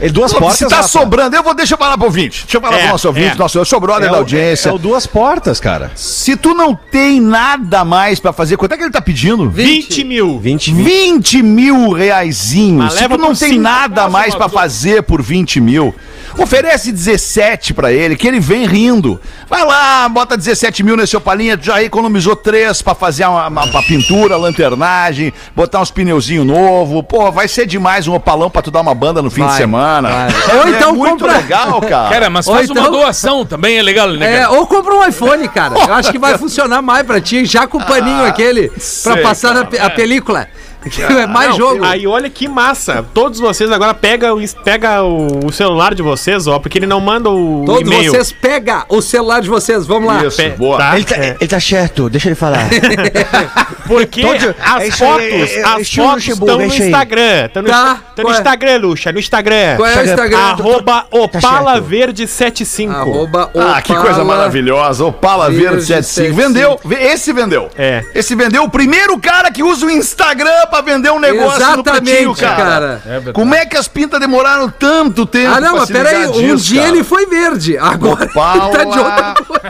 [0.00, 0.58] é duas portas.
[0.58, 0.88] Se tá Rafa.
[0.88, 2.42] sobrando, eu vou deixar eu falar pro ouvinte.
[2.44, 3.34] Deixa eu falar É, pro nosso ouvinte, é.
[3.34, 4.68] nosso, eu sou brother É da audiência.
[4.68, 5.90] é o duas portas, cara.
[5.94, 9.48] Se tu não tem nada mais pra fazer, quanto é que ele tá pedindo?
[9.50, 10.38] 20 mil.
[10.38, 10.84] 20 mil.
[10.84, 12.84] 20 mil reaisinhos.
[12.84, 15.94] Mas Se tu não tem cinco, nada mais pra fazer por 20 mil,
[16.38, 19.20] oferece 17 pra ele, que ele vem rindo.
[19.48, 23.64] Vai lá, bota 17 mil nesse opalinha, tu já economizou 3 pra fazer uma, uma-
[23.64, 27.04] uma pintura, lanternagem, botar uns pneuzinhos novos.
[27.08, 29.56] Pô, vai ser demais um opalão pra tu dar uma banda no fim de Vai,
[29.56, 30.08] semana.
[30.08, 30.58] vai.
[30.58, 32.08] Ou É então muito compra- legal, cara.
[32.10, 34.36] Cara, mas Ou faz uma então- doação também, é legal, né?
[34.36, 34.50] É, cara?
[34.52, 35.74] ou compra um iPhone, cara.
[35.78, 39.22] Eu acho que vai funcionar mais pra ti, já com o paninho aquele, pra sei,
[39.22, 40.48] passar na pe- a película.
[41.20, 41.84] É mais Não, jogo.
[41.84, 43.04] Aí olha que massa.
[43.14, 47.00] Todos vocês agora pega o, pega o, o celular de vocês, ó, porque ele não
[47.00, 48.10] manda o Todos e-mail.
[48.12, 50.24] vocês pega o celular de vocês, vamos lá.
[50.24, 50.78] Isso, Pe- boa.
[50.78, 50.96] tá?
[50.96, 52.68] Ele tá, ele tá certo, deixa ele falar.
[53.86, 56.74] Porque Todo- as é fotos, é- é as fotos estão é no.
[56.74, 57.46] Instagram.
[57.46, 58.32] Estão no, Tá, no é?
[58.32, 59.76] Instagram, Luxa, no Instagram.
[59.76, 60.38] Qual é o Instagram?
[60.38, 61.82] Arroba Opala certo.
[61.84, 62.92] Verde 75.
[62.92, 64.24] Arroba Ah, que coisa Opala.
[64.24, 65.04] maravilhosa.
[65.04, 66.34] Opala Verde Verde 75.
[66.36, 66.36] 75.
[66.40, 66.80] Vendeu.
[66.84, 67.68] Ve- Esse vendeu.
[67.76, 68.04] É.
[68.14, 72.02] Esse vendeu o primeiro cara que usa o Instagram pra vender um negócio no Exatamente,
[72.04, 73.00] pretinho, cara.
[73.04, 73.32] cara.
[73.34, 76.64] Como é que as pintas demoraram tanto tempo Ah, não, pra mas peraí, um disso,
[76.64, 76.94] dia cara?
[76.94, 77.76] ele foi verde.
[77.76, 78.64] Agora Opala.
[78.68, 79.60] ele tá de outra cor.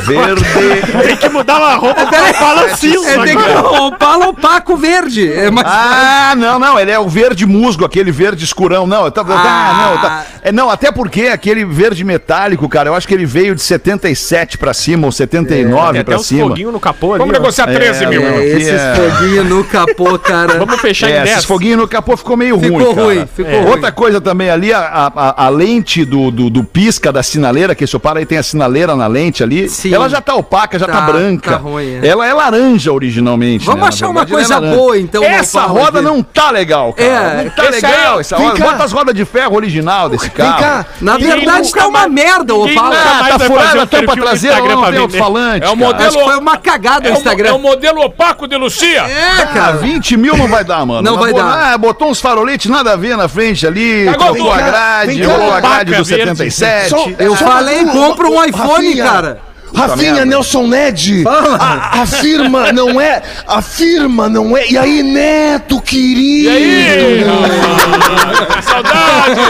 [0.00, 0.44] Verde.
[1.06, 3.08] Tem que mudar uma roupa pra fala cinza.
[3.10, 3.42] É, tem que
[3.86, 5.30] Opala opaco verde.
[5.32, 5.66] É mais...
[5.68, 8.86] Ah, não, não, ele é o verde musgo, aquele verde escurão.
[8.86, 12.94] Não, eu tava, ah, não, tá, é, não, até porque aquele verde metálico, cara, eu
[12.94, 16.48] acho que ele veio de 77 pra cima ou 79 Tem até pra cima.
[16.48, 17.18] foguinhos no capô ali.
[17.18, 17.38] Vamos ó.
[17.40, 18.22] negociar 13 mil.
[18.22, 18.28] não.
[18.38, 18.94] É, esses é.
[18.94, 20.58] foguinhos no capô, cara.
[20.58, 21.30] Vamos fechar É, em 10.
[21.30, 23.06] esses foguinhos no capô ficou meio ruim, Ficou cara.
[23.06, 23.60] ruim, ficou É.
[23.60, 23.70] ruim.
[23.70, 24.80] Outra coisa também ali, a,
[25.14, 28.42] a- a lente do, do, do pisca da sinaleira, que esse para aí tem a
[28.42, 29.85] sinaleira na lente ali, Sim.
[29.94, 31.50] Ela já tá opaca, já tá, Tá, branca.
[31.52, 32.06] tá ruim, é.
[32.06, 33.64] Ela é laranja originalmente.
[33.64, 33.88] Vamos né?
[33.88, 37.08] Achar uma verdade, ela coisa é boa, então, Essa Opala, roda não tá legal, cara.
[37.08, 38.58] É, não tá legal aí, essa vem roda.
[38.58, 38.64] cá.
[38.70, 40.58] Bota as rodas de ferro original desse Vem carro.
[40.60, 40.86] cá.
[41.00, 42.94] Na verdade, tá uma mais- merda, ninguém Opala.
[42.96, 45.64] nunca Ah, mais tá furada a um tampa traseira, Instagram não pra tem alto-falante.
[45.66, 45.76] É o cara.
[45.76, 47.48] modelo- foi uma cagada É o o, Instagram.
[47.48, 49.02] é o modelo opaco de Lucia.
[49.02, 49.76] É, Ah, cara.
[49.78, 51.02] 20 mil não vai dar, mano.
[51.02, 51.72] Não vai dar.
[51.74, 55.24] Ah, botou uns faroletes nada a ver na frente ali, colocou a vem grade, vem
[55.24, 56.06] rolou a grade do verde.
[56.36, 56.88] 77.
[56.90, 59.38] Só- Eu falei, compra um iPhone, cara.
[59.74, 60.24] Rafinha.
[60.24, 66.48] Nelson Ned, a, a firma não é, a firma não é, e aí, Neto, querido,
[66.48, 67.24] E aí?
[68.56, 69.40] Que saudade!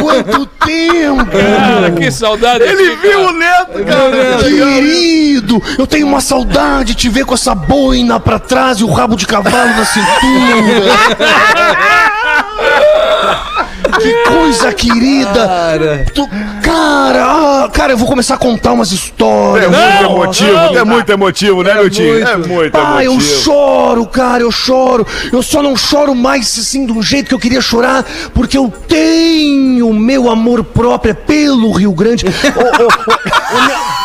[0.00, 2.64] quanto tempo, Cara, que saudade.
[2.64, 4.38] Ele viu o Neto, cara.
[4.44, 8.90] querido, eu tenho uma saudade de te ver com essa boina pra trás e o
[8.92, 10.90] rabo de cavalo na cintura.
[14.00, 15.46] Que coisa querida!
[15.46, 16.06] Cara.
[16.14, 16.28] Tu-
[16.62, 17.24] cara,
[17.64, 19.70] ah, cara, eu vou começar a contar umas É histórias.
[19.70, 20.78] muito Não, emotivo, não.
[20.78, 22.26] é muito emotivo, né, meu tio?
[22.26, 23.42] É muito Ah, eu emotivo.
[23.42, 25.06] choro, cara, eu choro.
[25.32, 29.92] Eu só não choro mais assim um jeito que eu queria chorar, porque eu tenho
[29.92, 32.24] meu amor próprio é pelo Rio Grande.
[32.56, 33.99] Ô, ô, ô,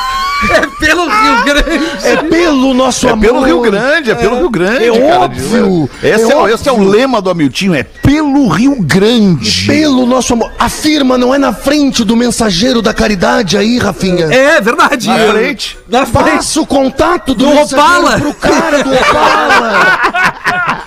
[0.48, 1.86] ne- Pelo Rio Grande.
[2.04, 3.26] é pelo nosso É amor.
[3.26, 5.20] pelo Rio Grande, é pelo Rio Grande, é cara.
[5.22, 6.90] óbvio, Esse é é, o- esse é o óbvio.
[6.90, 9.66] lema do Amiltinho, é pelo Rio Grande.
[9.66, 10.52] Pelo nosso amor.
[10.60, 14.26] A firma não é na frente do mensageiro da caridade aí, Rafinha.
[14.26, 15.08] É verdade.
[15.08, 15.78] Na frente.
[15.90, 16.36] Na frente.
[16.36, 18.20] Passa o contato do, Do mensageiro Opala.
[18.20, 20.00] pro cara do Opala.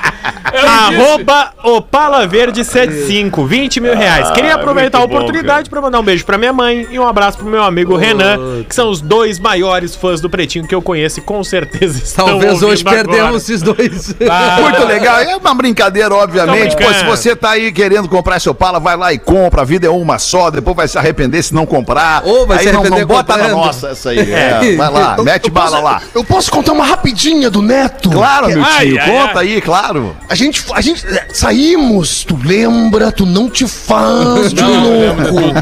[0.56, 4.30] Arroba Opala Verde 75, 20 mil reais.
[4.30, 7.06] Queria aproveitar a muito bom, oportunidade pra mandar um beijo pra minha mãe e um
[7.06, 10.82] abraço pro meu amigo Renan, que são os dois maiores fãs do Pretinho que eu
[10.82, 13.04] conheço e com certeza estão Talvez hoje agora.
[13.04, 14.14] perdemos esses dois.
[14.62, 15.20] Muito legal.
[15.20, 16.76] É uma brincadeira, obviamente.
[16.76, 19.62] Pô, se você tá aí querendo comprar seu pala, vai lá e compra.
[19.62, 20.50] A vida é uma só.
[20.50, 22.22] Depois vai se arrepender se não comprar.
[22.24, 23.64] Ou vai aí se não, arrepender não bota na comprando.
[23.66, 24.18] nossa essa aí.
[24.18, 26.02] É, vai lá, mete bala lá.
[26.14, 28.10] Eu posso contar uma rapidinha do Neto?
[28.10, 28.98] Claro, meu Ai, tio.
[29.00, 30.16] ai, conta aí, claro.
[30.28, 35.52] A gente, a gente saímos, tu lembra, tu não te faz de louco.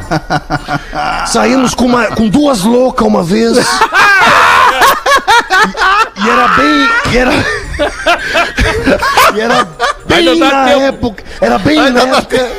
[1.26, 3.56] Saímos com, uma, com duas loucas uma vez.
[3.56, 3.62] E,
[6.24, 6.88] e era bem.
[7.10, 7.32] E era.
[9.34, 9.66] E era
[10.06, 10.80] bem na tempo.
[10.82, 11.24] época.
[11.40, 12.50] Era bem na época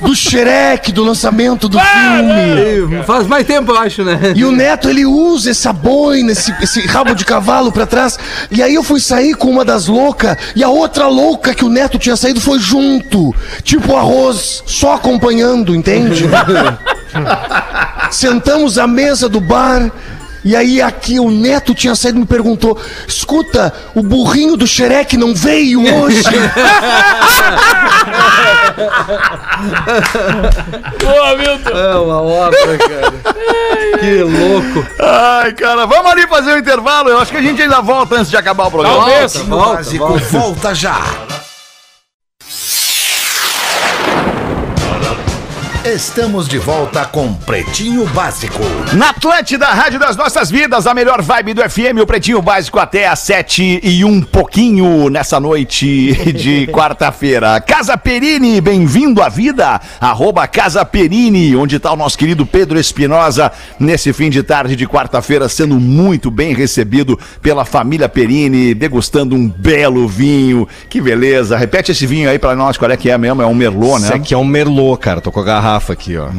[0.00, 3.02] do Shrek, do lançamento do filme.
[3.04, 4.32] Faz mais tempo, eu acho, né?
[4.34, 8.18] E o Neto, ele usa essa boina, esse, esse rabo de cavalo pra trás.
[8.50, 11.68] E aí eu fui sair com uma das loucas, e a outra louca que o
[11.68, 13.34] Neto tinha saído foi junto.
[13.62, 16.24] Tipo arroz, só acompanhando, entende?
[18.10, 19.90] Sentamos à mesa do bar.
[20.46, 25.16] E aí aqui o Neto tinha saído e me perguntou: Escuta, o burrinho do Xerec
[25.16, 26.22] não veio hoje?
[31.02, 31.76] Boa, Milton.
[31.76, 33.12] É uma obra, cara.
[33.98, 34.86] Que louco.
[35.00, 37.08] Ai, cara, vamos ali fazer o intervalo.
[37.08, 38.98] Eu acho que a gente ainda volta antes de acabar o programa.
[38.98, 39.34] Talvez.
[39.38, 40.24] Volta, volta.
[40.30, 41.00] Volta já.
[45.86, 48.58] Estamos de volta com Pretinho Básico.
[48.94, 53.06] Na Atlântida, Rádio das Nossas Vidas, a melhor vibe do FM, o Pretinho Básico até
[53.06, 57.60] às sete e um pouquinho nessa noite de quarta-feira.
[57.60, 63.52] Casa Perini, bem-vindo à vida, arroba Casa Perini, onde está o nosso querido Pedro Espinosa,
[63.78, 69.48] nesse fim de tarde de quarta-feira, sendo muito bem recebido pela família Perini, degustando um
[69.48, 71.56] belo vinho, que beleza.
[71.56, 73.40] Repete esse vinho aí pra nós, qual é que é mesmo?
[73.40, 74.08] É um Merlot, né?
[74.08, 75.20] Esse aqui é um Merlot, cara.
[75.20, 76.26] Tô com a garrafa aqui, ó.
[76.26, 76.30] ó.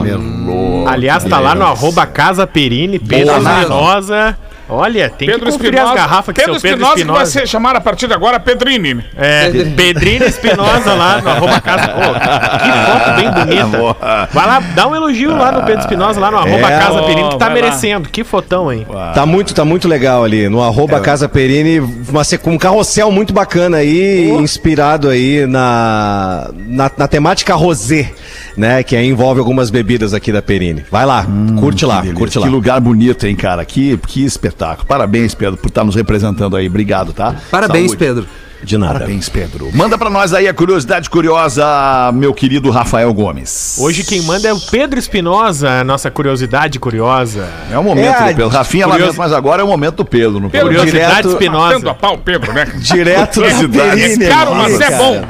[0.00, 0.88] Merlot.
[0.88, 4.36] Aliás, tá lá no arroba Casa Perini, Pedro Boa, né?
[4.70, 4.82] Espinosa.
[4.82, 5.94] Olha, tem Pedro que conferir as Espinosa.
[6.08, 7.30] garrafas que Pedro seu Pedro Espinosa que vai Espinosa.
[7.40, 9.04] ser chamar a partir de agora Pedrini.
[9.16, 11.88] É, Pedrino Espinosa lá no arroba casa.
[11.88, 14.28] Pô, que foto bem bonita.
[14.32, 17.28] Vai lá, dá um elogio lá no Pedro Espinosa, lá no arroba É, casa Perini,
[17.30, 17.54] que tá vai lá.
[17.54, 18.08] merecendo.
[18.08, 18.86] Que fotão, hein?
[19.14, 20.48] Tá muito, tá muito legal ali.
[20.48, 26.90] No arroba Casa Perini, uma, com um carrossel muito bacana aí, inspirado aí na, na,
[26.96, 28.12] na temática rosé,
[28.56, 28.82] né?
[28.82, 30.84] Que aí envolve algumas bebidas aqui da Perini.
[30.90, 31.26] Vai lá,
[31.58, 32.14] curte lá, Beleza.
[32.18, 32.46] curte lá.
[32.46, 33.64] Que lugar bonito, hein, cara?
[33.64, 34.59] Que, que espetáculo.
[34.86, 36.68] Parabéns, Pedro, por estar nos representando aí.
[36.68, 37.36] Obrigado, tá?
[37.50, 37.96] Parabéns, Saúde.
[37.96, 38.26] Pedro.
[38.62, 38.94] De nada.
[38.94, 39.70] Parabéns, Pedro.
[39.72, 41.64] Manda pra nós aí a curiosidade curiosa,
[42.12, 43.76] meu querido Rafael Gomes.
[43.80, 47.48] Hoje quem manda é o Pedro Espinosa, a nossa curiosidade curiosa.
[47.72, 48.48] É o momento É, do Pedro.
[48.48, 50.40] Rafinha curioso- lamento, mas agora é o momento do Pedro.
[50.40, 50.66] No Pedro.
[50.68, 51.90] Curiosidade direto- Tendo Espinosa.
[51.90, 52.66] a pau, Pedro, né?
[52.76, 54.00] Direto da Curiosidade.
[54.00, 55.22] Perine, Caro, mas é bom.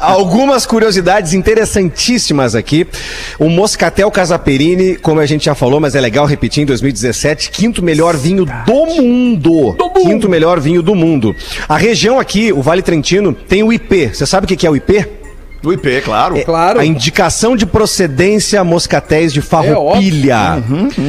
[0.00, 2.86] Algumas curiosidades interessantíssimas aqui.
[3.38, 7.82] O Moscatel Casaperini, como a gente já falou, mas é legal repetir, em 2017, quinto
[7.82, 9.76] melhor vinho do mundo.
[10.02, 11.34] Quinto melhor vinho do mundo.
[11.68, 14.14] A região aqui, o Vale Trentino, tem o IP.
[14.14, 15.17] Você sabe o que é o IP?
[15.60, 16.36] Do IP, claro.
[16.36, 16.78] É Claro.
[16.78, 20.62] A indicação de procedência moscatéis de farroupilha.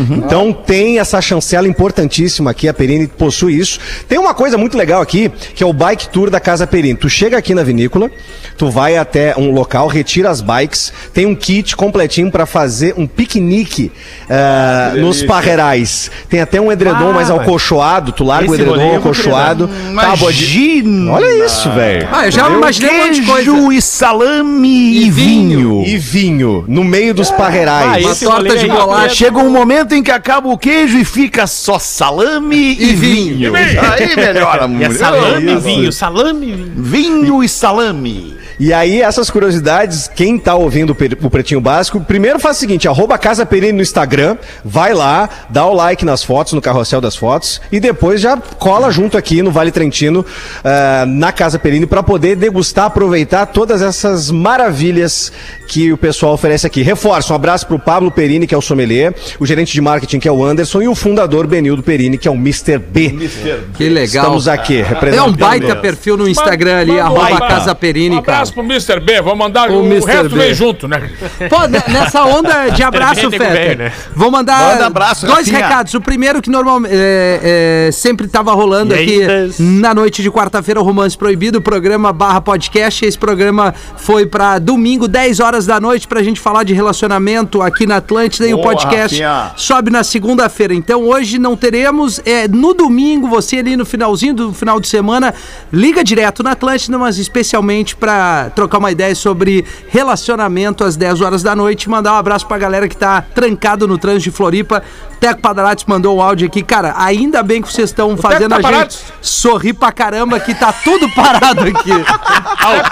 [0.10, 3.80] Então tem essa chancela importantíssima aqui, a Perini possui isso.
[4.08, 6.96] Tem uma coisa muito legal aqui, que é o bike tour da Casa Perini.
[6.98, 8.10] Tu chega aqui na vinícola,
[8.58, 13.06] tu vai até um local, retira as bikes, tem um kit completinho pra fazer um
[13.06, 13.92] piquenique
[14.28, 16.10] ah, nos parreirais.
[16.28, 19.68] Tem até um edredom Ah, mais alcochoado, tu larga o edredom querer alcochoado.
[19.68, 21.12] De- Imagina!
[21.14, 22.08] Olha isso, velho.
[22.12, 23.52] Ah, eu já imaginei um monte de coisa.
[23.52, 25.84] Queijo e salame e, vinho.
[25.86, 28.06] E vinho, no meio dos parreirais.
[28.06, 29.16] Ah, Uma torta de aí, bolacha.
[29.16, 33.54] Chega um momento em que acaba o queijo e fica só salame e, vinho.
[33.56, 34.94] Aí melhora E é muito.
[34.98, 36.74] salame e vinho, salame e vinho.
[36.76, 38.39] Vinho e salame.
[38.60, 43.18] E aí, essas curiosidades, quem tá ouvindo o Pretinho Básico, primeiro faz o seguinte, arroba
[43.18, 44.36] Casa Perini no Instagram,
[44.66, 48.92] vai lá, dá o like nas fotos, no carrossel das fotos, e depois já cola
[48.92, 50.26] junto aqui no Vale Trentino,
[50.62, 55.32] ah, na Casa Perini, para poder degustar, aproveitar todas essas maravilhas
[55.66, 56.82] que o pessoal oferece aqui.
[56.82, 60.28] Reforço, um abraço pro Pablo Perini, que é o sommelier, o gerente de marketing, que
[60.28, 62.78] é o Anderson, e o fundador Benildo Perini, que é o Mr.
[62.78, 63.30] B.
[63.76, 64.26] Que legal.
[64.26, 65.30] Estamos aqui, É representando.
[65.30, 67.40] um baita perfil no Instagram ali, arroba.
[67.40, 68.49] Casa Perini, cara.
[68.50, 69.00] Abraço pro Mr.
[69.00, 70.06] B, vou mandar O o, Mr.
[70.12, 70.38] resto B.
[70.38, 71.10] vem junto, né?
[71.50, 73.92] Pô, ne- nessa onda de abraço, velho, né?
[74.16, 75.68] vou mandar Manda abraço, dois Rafinha.
[75.68, 75.94] recados.
[75.94, 80.80] O primeiro que normalmente é, é, sempre estava rolando E aqui na noite de quarta-feira,
[80.80, 83.06] o Romance Proibido, o programa barra podcast.
[83.06, 87.86] Esse programa foi pra domingo, 10 horas da noite, pra gente falar de relacionamento aqui
[87.86, 89.52] na Atlântida e o Boa, podcast Rafinha.
[89.56, 90.74] sobe na segunda-feira.
[90.74, 92.20] Então hoje não teremos.
[92.26, 95.34] É, no domingo, você ali no finalzinho do final de semana,
[95.72, 97.96] liga direto na Atlântida, mas especialmente
[98.48, 101.90] trocar uma ideia sobre relacionamento às 10 horas da noite.
[101.90, 104.84] Mandar um abraço pra galera que tá trancado no trânsito de Floripa.
[105.20, 106.64] Teco Padarates mandou um áudio aqui.
[106.64, 110.72] Cara, ainda bem que vocês estão fazendo tá a gente sorrir pra caramba, que tá
[110.72, 111.92] tudo parado aqui.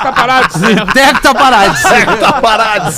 [0.04, 0.54] tá parado.
[0.94, 1.76] Teco tá parado.
[2.20, 2.96] tá parado.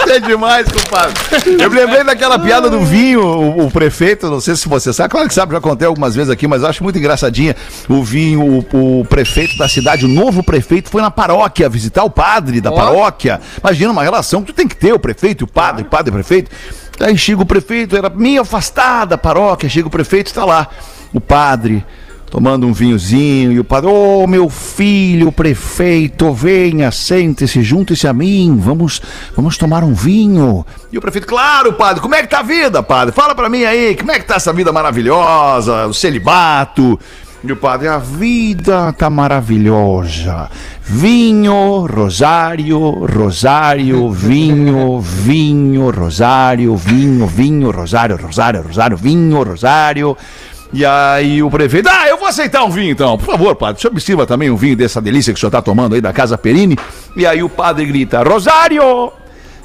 [0.00, 1.14] Até demais, compadre.
[1.62, 5.10] Eu me lembrei daquela piada do vinho, o, o prefeito, não sei se você sabe,
[5.10, 7.54] claro que sabe, já contei algumas vezes aqui, mas eu acho muito engraçadinha.
[7.88, 12.10] O vinho, o, o prefeito da cidade, o novo prefeito, foi na paróquia visitar o
[12.10, 13.40] padre da paróquia.
[13.62, 16.08] Imagina uma relação que tu tem que ter, o prefeito, e o padre, o padre
[16.08, 16.50] e o prefeito.
[17.02, 20.68] Aí chega o prefeito, era meio afastada da paróquia, chega o prefeito está lá.
[21.12, 21.84] O padre,
[22.30, 28.56] tomando um vinhozinho, e o padre, ô meu filho, prefeito, venha, sente-se, junte-se a mim,
[28.58, 29.02] vamos,
[29.36, 30.64] vamos tomar um vinho.
[30.90, 33.12] E o prefeito, claro, padre, como é que tá a vida, padre?
[33.12, 36.98] Fala pra mim aí, como é que tá essa vida maravilhosa, o celibato?
[37.44, 40.48] E o padre, a vida tá maravilhosa.
[40.80, 50.16] Vinho, rosário, rosário, vinho, vinho, rosário, vinho, vinho, rosário, rosário, rosário, vinho, rosário.
[50.72, 53.18] E aí o prefeito, ah, eu vou aceitar um vinho então.
[53.18, 55.48] Por favor, padre, o senhor me sirva também um vinho dessa delícia que o senhor
[55.48, 56.78] está tomando aí da Casa Perini.
[57.16, 59.12] E aí o padre grita, Rosário,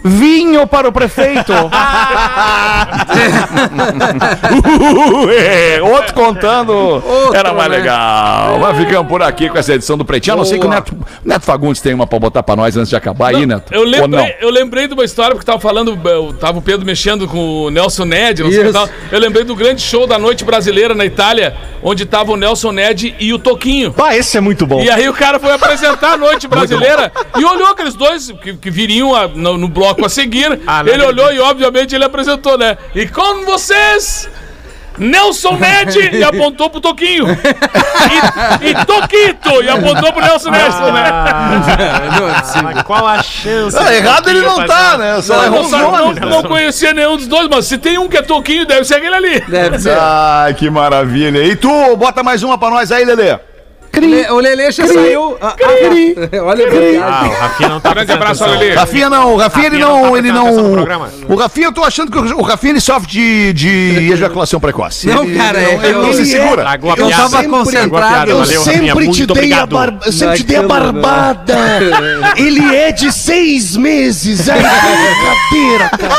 [0.04, 1.52] vinho para o prefeito.
[5.38, 7.78] É, Outro contando era mais né?
[7.78, 8.60] legal.
[8.60, 10.34] Mas ficamos por aqui com essa edição do Pretinho.
[10.36, 12.90] A não ser que o Neto, Neto Fagundes tem uma pra botar pra nós antes
[12.90, 13.74] de acabar aí, Neto.
[13.74, 13.92] Eu não?
[14.02, 17.64] lembrei, eu lembrei de uma história, porque tava falando, eu- tava o Pedro mexendo com
[17.64, 18.90] o Nelson Ned, não sei o que tal.
[19.12, 23.16] Eu lembrei do grande show da noite brasileira na Itália, onde tava o Nelson Ned
[23.20, 23.94] e o Toquinho.
[23.98, 24.82] Ah, esse é muito bom.
[24.82, 28.70] E aí o cara foi apresentar a noite brasileira e olhou aqueles dois que, que
[28.72, 30.60] viriam a- no, no bloco a seguir.
[30.66, 32.78] Ah, ele olhou e obviamente ele apresentou, né?
[32.96, 34.30] E com vocês,
[34.98, 37.26] Nelson Ned e apontou pro Toquinho.
[38.62, 41.12] E, e Toquito e apontou pro Nelson Ned, né?
[42.64, 43.78] Mas qual a chance?
[43.78, 45.22] Ah, do errado ele não tá, né?
[45.22, 48.18] Só Não, errou não, os não, conhecia nenhum dos dois, mas se tem um que
[48.18, 49.40] é Toquinho, deve ser aquele ali.
[49.42, 49.98] Deve ser.
[50.00, 51.44] Ai, que maravilha.
[51.44, 53.38] E tu, bota mais uma pra nós aí, Lelê.
[54.06, 55.38] Le- O Lele já saiu.
[55.42, 57.04] Ah, ah, Olha a verdade.
[57.04, 58.46] Ah, o Rafinha não tá Grande abraço.
[58.46, 58.74] Lelê.
[58.74, 60.48] Rafinha não, o Rafinha ele não não, tá ele não.
[61.30, 65.08] O Rafinha, eu tô achando que o Rafinha ele sofre de, de ejaculação precoce.
[65.08, 66.68] Não, Ele- cara, ele não, é- ele não se eu- segura.
[66.70, 68.32] A Eu tava a concentrado.
[68.32, 69.70] Eu sempre te dei a obrigado.
[69.76, 71.58] barba, eu sempre te dei a barbada.
[72.38, 74.48] Ele é de seis meses.
[74.50, 76.16] Aí, brincadeira, cara.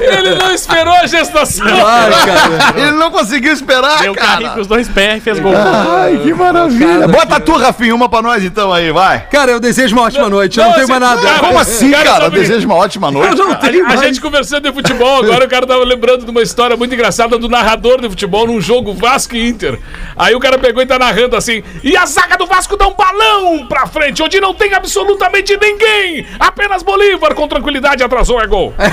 [0.00, 1.66] Ele não esperou a gestação.
[1.66, 2.80] Ai, cara.
[2.80, 4.60] Ele não conseguiu esperar, Deu carrinho com cara.
[4.60, 5.52] os dois pés e fez gol.
[5.72, 7.08] Ai, que maravilha.
[7.08, 9.20] Bota tu, Rafinha, uma pra nós então aí, vai.
[9.30, 10.58] Cara, eu desejo uma ótima noite.
[10.58, 11.28] Eu não, não, tenho mais assim, nada.
[11.28, 12.24] cara, Como assim, Cara, cara?
[12.24, 13.30] sabe- Desejo uma ótima noite.
[13.30, 13.70] Eu não cara.
[13.72, 14.00] tenho A mais.
[14.00, 17.48] gente conversando de futebol, agora o cara tava lembrando de uma história muito engraçada do
[17.48, 19.78] narrador de futebol num jogo Vasco e Inter.
[20.16, 22.94] Aí o cara pegou e tá narrando assim: e a zaga do Vasco dá um
[22.94, 28.72] balão pra frente, onde não tem absolutamente ninguém, apenas Bolívar com tranquilidade atrasou, é gol.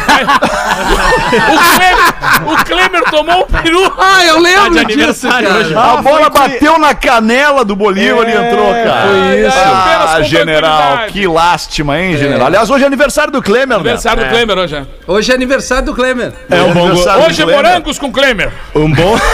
[1.27, 3.93] O, Klemer, o Klemer tomou um peru.
[3.97, 5.49] Ah, eu lembro de disso, cara.
[5.55, 5.75] hoje.
[5.75, 9.07] A bola bateu na canela do Bolívar e entrou, cara.
[9.07, 9.57] Foi isso.
[9.57, 12.47] Apenas Ah, general, que lástima, hein, general?
[12.47, 13.75] Aliás, hoje é aniversário do Klemer, né?
[13.75, 14.75] Aniversário do Klemer hoje.
[14.75, 14.85] é.
[15.07, 16.33] Hoje é aniversário do Klemer.
[16.49, 16.91] É um bom
[17.27, 18.51] Hoje é morangos com Klemer.
[18.75, 19.17] Um bom.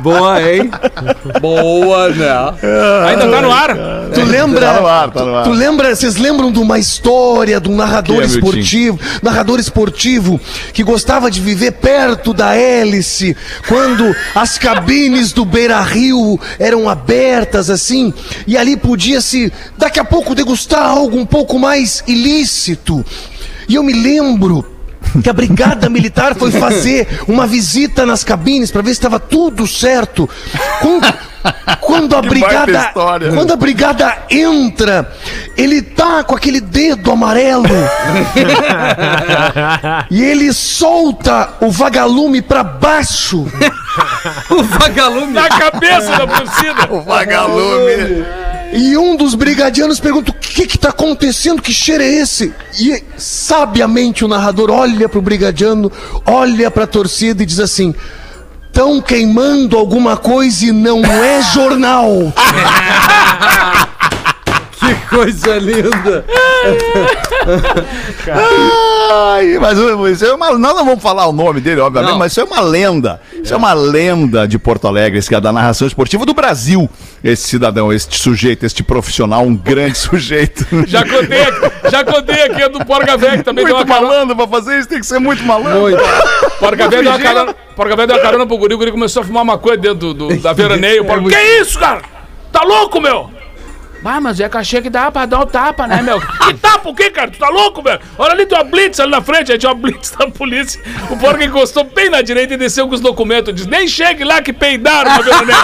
[0.00, 0.70] Boa, hein?
[1.40, 2.28] Boa, né?
[3.08, 3.70] Ainda tá no ar?
[4.14, 4.66] Tu lembra?
[4.66, 5.44] Tá no ar, tá no ar.
[5.44, 5.94] Tu lembra?
[5.94, 10.40] Vocês lembram de uma história de um narrador é, esportivo, narrador esportivo
[10.72, 13.36] que gostava de viver perto da hélice,
[13.68, 18.12] quando as cabines do Beira Rio eram abertas assim,
[18.48, 23.04] e ali podia se daqui a pouco degustar algo um pouco mais ilícito.
[23.68, 24.71] E eu me lembro
[25.20, 29.66] que a brigada militar foi fazer uma visita nas cabines para ver se estava tudo
[29.66, 30.28] certo.
[30.80, 31.14] Quando,
[31.80, 35.12] quando a Que brigada, quando a brigada entra,
[35.56, 37.64] ele tá com aquele dedo amarelo
[40.10, 43.46] e ele solta o vagalume para baixo.
[44.48, 45.34] O vagalume.
[45.34, 46.86] Na cabeça da torcida.
[47.04, 48.24] Vagalume.
[48.72, 51.60] E um dos brigadianos pergunta: o que que tá acontecendo?
[51.60, 52.54] Que cheiro é esse?
[52.80, 55.92] E sabiamente o narrador olha pro brigadiano,
[56.26, 57.94] olha pra torcida e diz assim:
[58.66, 62.32] Estão queimando alguma coisa e não é jornal.
[64.84, 66.24] Que coisa linda.
[69.14, 69.78] Ai, mas
[70.12, 72.18] isso é uma, nós não vamos falar o nome dele, obviamente, Não.
[72.18, 73.20] mas isso é uma lenda.
[73.42, 76.88] Isso é uma lenda de Porto Alegre, esse cara da narração esportiva do Brasil.
[77.22, 80.64] Esse cidadão, este sujeito, este profissional, um grande sujeito.
[80.86, 84.46] Já contei, aqui- já contei aqui a do Porca Velha, que também muito malandro pra
[84.48, 85.80] fazer isso, tem que ser muito malandro.
[85.80, 86.02] Muito.
[86.58, 87.54] Porca Velha deu uma carona.
[87.76, 90.14] Porca Velha deu uma carona pro guri, o guri começou a fumar maconha dentro do,
[90.14, 91.02] do- da veraneio.
[91.02, 92.02] O Porca, que isso, cara?
[92.50, 93.30] Tá louco, meu?
[94.04, 96.20] Ah, mas é cachê que dá pra dar o tapa, né, meu?
[96.42, 97.30] Que tapa o quê, cara?
[97.30, 98.00] Tu tá louco, velho?
[98.18, 100.80] Olha ali, tem uma blitz ali na frente, aí tinha uma blitz da polícia.
[101.10, 103.54] O porco encostou bem na direita e desceu com os documentos.
[103.54, 105.58] Diz, nem chegue lá que peidaram na veraneio.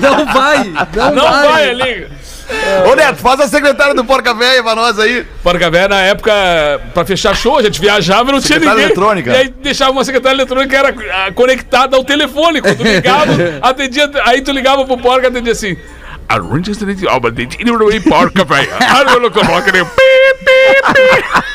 [0.00, 0.64] Não vai.
[0.94, 2.08] Não, Não vai ali.
[2.90, 5.26] Ô Neto, faz a secretária do Porca Véia pra nós aí.
[5.42, 6.32] Porca Véia, na época,
[6.92, 8.84] pra fechar show, a gente viajava e não tinha Secretária ninguém.
[8.84, 9.30] eletrônica.
[9.32, 10.94] E aí deixava uma secretária eletrônica que era
[11.26, 12.60] ah, conectada ao telefone.
[12.60, 13.32] Quando tu ligava,
[13.62, 15.76] atendia, aí tu ligava pro Porca e atendia assim.
[16.28, 17.46] Arrange esse de alma de
[18.08, 18.68] Porca Véia.
[18.80, 19.90] Ah, eu coloco nem pi,
[20.44, 21.51] pi, pi.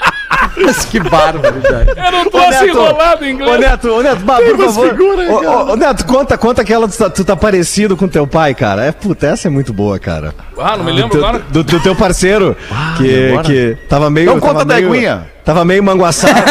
[0.55, 1.91] Mas que barbaridade.
[1.95, 3.59] Era um troço Neto, enrolado em Ô inglês.
[3.59, 4.97] Neto, ô Neto, bah, por favor.
[4.99, 8.53] Ô, ô, ô, Neto, conta, conta aquela tu tá, tu tá parecido com teu pai,
[8.53, 8.85] cara.
[8.85, 10.33] É, puta, essa é muito boa, cara.
[10.57, 11.43] Ah, não me Do lembro teu, agora.
[11.49, 12.55] do, do teu parceiro,
[12.97, 14.29] que, que tava meio.
[14.29, 15.37] Então conta tava da.
[15.47, 16.33] Tava meio manguaçado.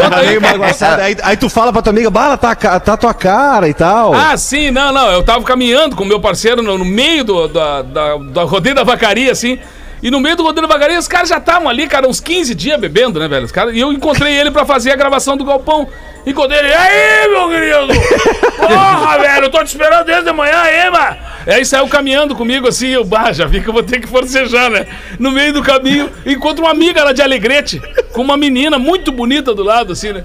[0.00, 1.02] tava meio manguaçado.
[1.02, 4.14] Aí, aí tu fala pra tua amiga, bala, tá, tá tua cara e tal.
[4.14, 5.10] Ah, sim, não, não.
[5.10, 8.76] Eu tava caminhando com o meu parceiro no, no meio do, da, da, da rodeio
[8.76, 9.58] da vacaria, assim.
[10.02, 12.54] E no meio do rodeio da vacaria, os caras já estavam ali, cara, uns 15
[12.54, 13.44] dias bebendo, né, velho?
[13.44, 15.88] Os caras, e eu encontrei ele pra fazer a gravação do Galpão.
[16.26, 18.00] Encontrei ele, e aí, meu querido?
[18.56, 21.16] Porra, velho, eu tô te esperando desde amanhã, aí, mano.
[21.46, 24.06] E aí saiu caminhando comigo assim, eu, bah, já vi que eu vou ter que
[24.06, 24.86] forcejar, né?
[25.18, 27.80] No meio do caminho, encontro uma amiga lá de Alegrete,
[28.12, 30.24] com uma menina muito bonita do lado, assim, né?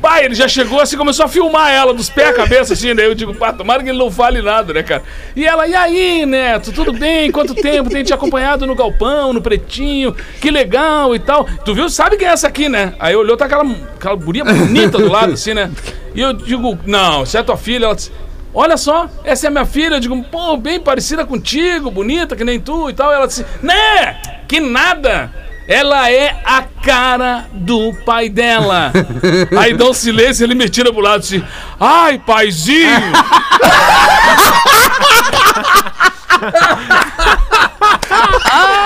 [0.00, 3.06] Pai, ele já chegou assim, começou a filmar ela dos pés à cabeça, assim, né?
[3.06, 5.02] Eu digo, pá, tomara que ele não fale nada, né, cara?
[5.34, 7.32] E ela, e aí, Neto, tudo bem?
[7.32, 7.88] Quanto tempo?
[7.88, 11.44] Tem te acompanhado no galpão, no pretinho, que legal e tal.
[11.64, 11.88] Tu viu?
[11.88, 12.94] Sabe quem é essa aqui, né?
[12.98, 15.70] Aí olhou, tá aquela, aquela guria bonita do lado, assim, né?
[16.14, 18.12] E eu digo, não, se é tua filha, ela disse.
[18.52, 19.96] Olha só, essa é minha filha.
[19.96, 23.12] Eu digo, pô, bem parecida contigo, bonita, que nem tu e tal.
[23.12, 24.20] Ela disse, né?
[24.48, 25.45] Que nada!
[25.68, 28.92] Ela é a cara do pai dela.
[29.58, 31.42] Aí dá um silêncio, ele me tira pro lado assim.
[31.80, 32.86] Ai, paizinho!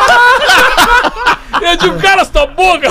[1.82, 2.88] Eu digo, cara, essa boca!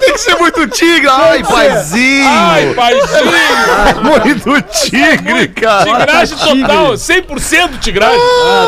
[0.00, 1.08] Tem que ser muito tigre.
[1.08, 2.28] Ai, paizinho.
[2.28, 3.10] Ai, paizinho!
[4.46, 5.84] Muito tigre, cara.
[5.84, 8.20] Tigragem total, 100% tigragem.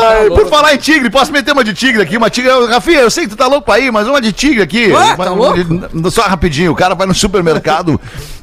[0.09, 2.17] Ai, por falar em tigre, posso meter uma de tigre aqui?
[2.17, 2.51] Uma tigre.
[2.67, 4.91] Rafinha, eu sei que tu tá louco pra ir, mas uma de tigre aqui.
[4.91, 6.11] Ué, tá louco?
[6.11, 7.99] Só rapidinho, o cara vai no supermercado,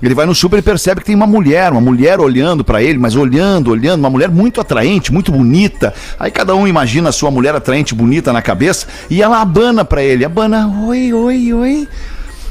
[0.07, 2.98] ele vai no super e percebe que tem uma mulher, uma mulher olhando pra ele,
[2.98, 5.92] mas olhando, olhando, uma mulher muito atraente, muito bonita.
[6.18, 10.03] Aí cada um imagina a sua mulher atraente, bonita na cabeça, e ela abana pra
[10.03, 11.88] ele, abana, oi, oi, oi.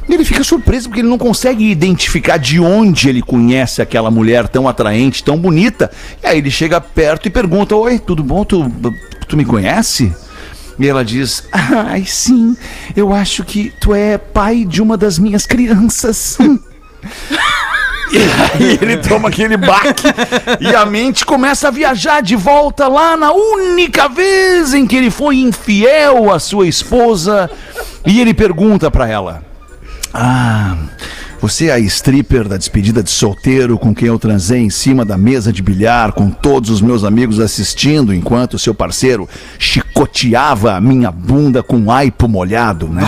[0.07, 4.67] Ele fica surpreso porque ele não consegue identificar de onde ele conhece aquela mulher tão
[4.67, 5.91] atraente, tão bonita.
[6.23, 8.43] E aí ele chega perto e pergunta: Oi, tudo bom?
[8.43, 8.71] Tu,
[9.27, 10.11] tu me conhece?
[10.79, 12.57] E ela diz: Ai, sim,
[12.95, 16.37] eu acho que tu é pai de uma das minhas crianças.
[18.11, 20.07] E aí ele toma aquele baque
[20.59, 25.11] e a mente começa a viajar de volta lá na única vez em que ele
[25.11, 27.49] foi infiel à sua esposa.
[28.05, 29.43] E ele pergunta pra ela:
[30.11, 30.75] Ah,
[31.39, 35.17] você é a stripper da despedida de solteiro com quem eu transei em cima da
[35.17, 41.11] mesa de bilhar com todos os meus amigos assistindo enquanto seu parceiro chicoteava a minha
[41.11, 43.03] bunda com aipo molhado, né?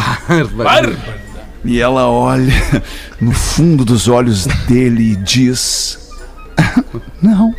[1.64, 2.54] E ela olha
[3.20, 6.00] no fundo dos olhos dele e diz:
[7.22, 7.54] Não,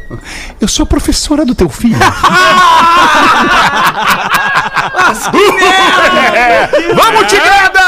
[0.61, 1.99] eu sou professora do teu filho.
[6.95, 7.81] Vamos, Tigrada!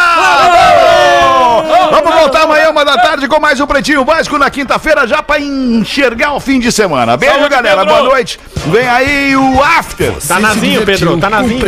[1.90, 5.38] Vamos voltar amanhã, uma da tarde, com mais um Pretinho Básico na quinta-feira, já pra
[5.38, 7.16] enxergar o fim de semana.
[7.16, 7.78] Beijo, Saúde, galera.
[7.78, 7.94] Pedro!
[7.94, 8.40] Boa noite.
[8.66, 10.12] Vem aí o After.
[10.26, 11.64] Tá nazinho, Pedro, tá nazinho.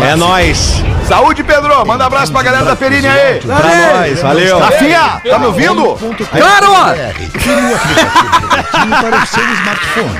[0.00, 0.82] É nóis.
[1.06, 1.86] Saúde, Pedro.
[1.86, 3.40] Manda abraço pra galera da Perini aí.
[3.40, 4.20] Pra nós.
[4.20, 4.58] Valeu.
[4.58, 5.98] Rafinha, tá me ouvindo?
[6.30, 6.72] Claro!
[6.72, 10.18] O aplicativo para o seu smartphone.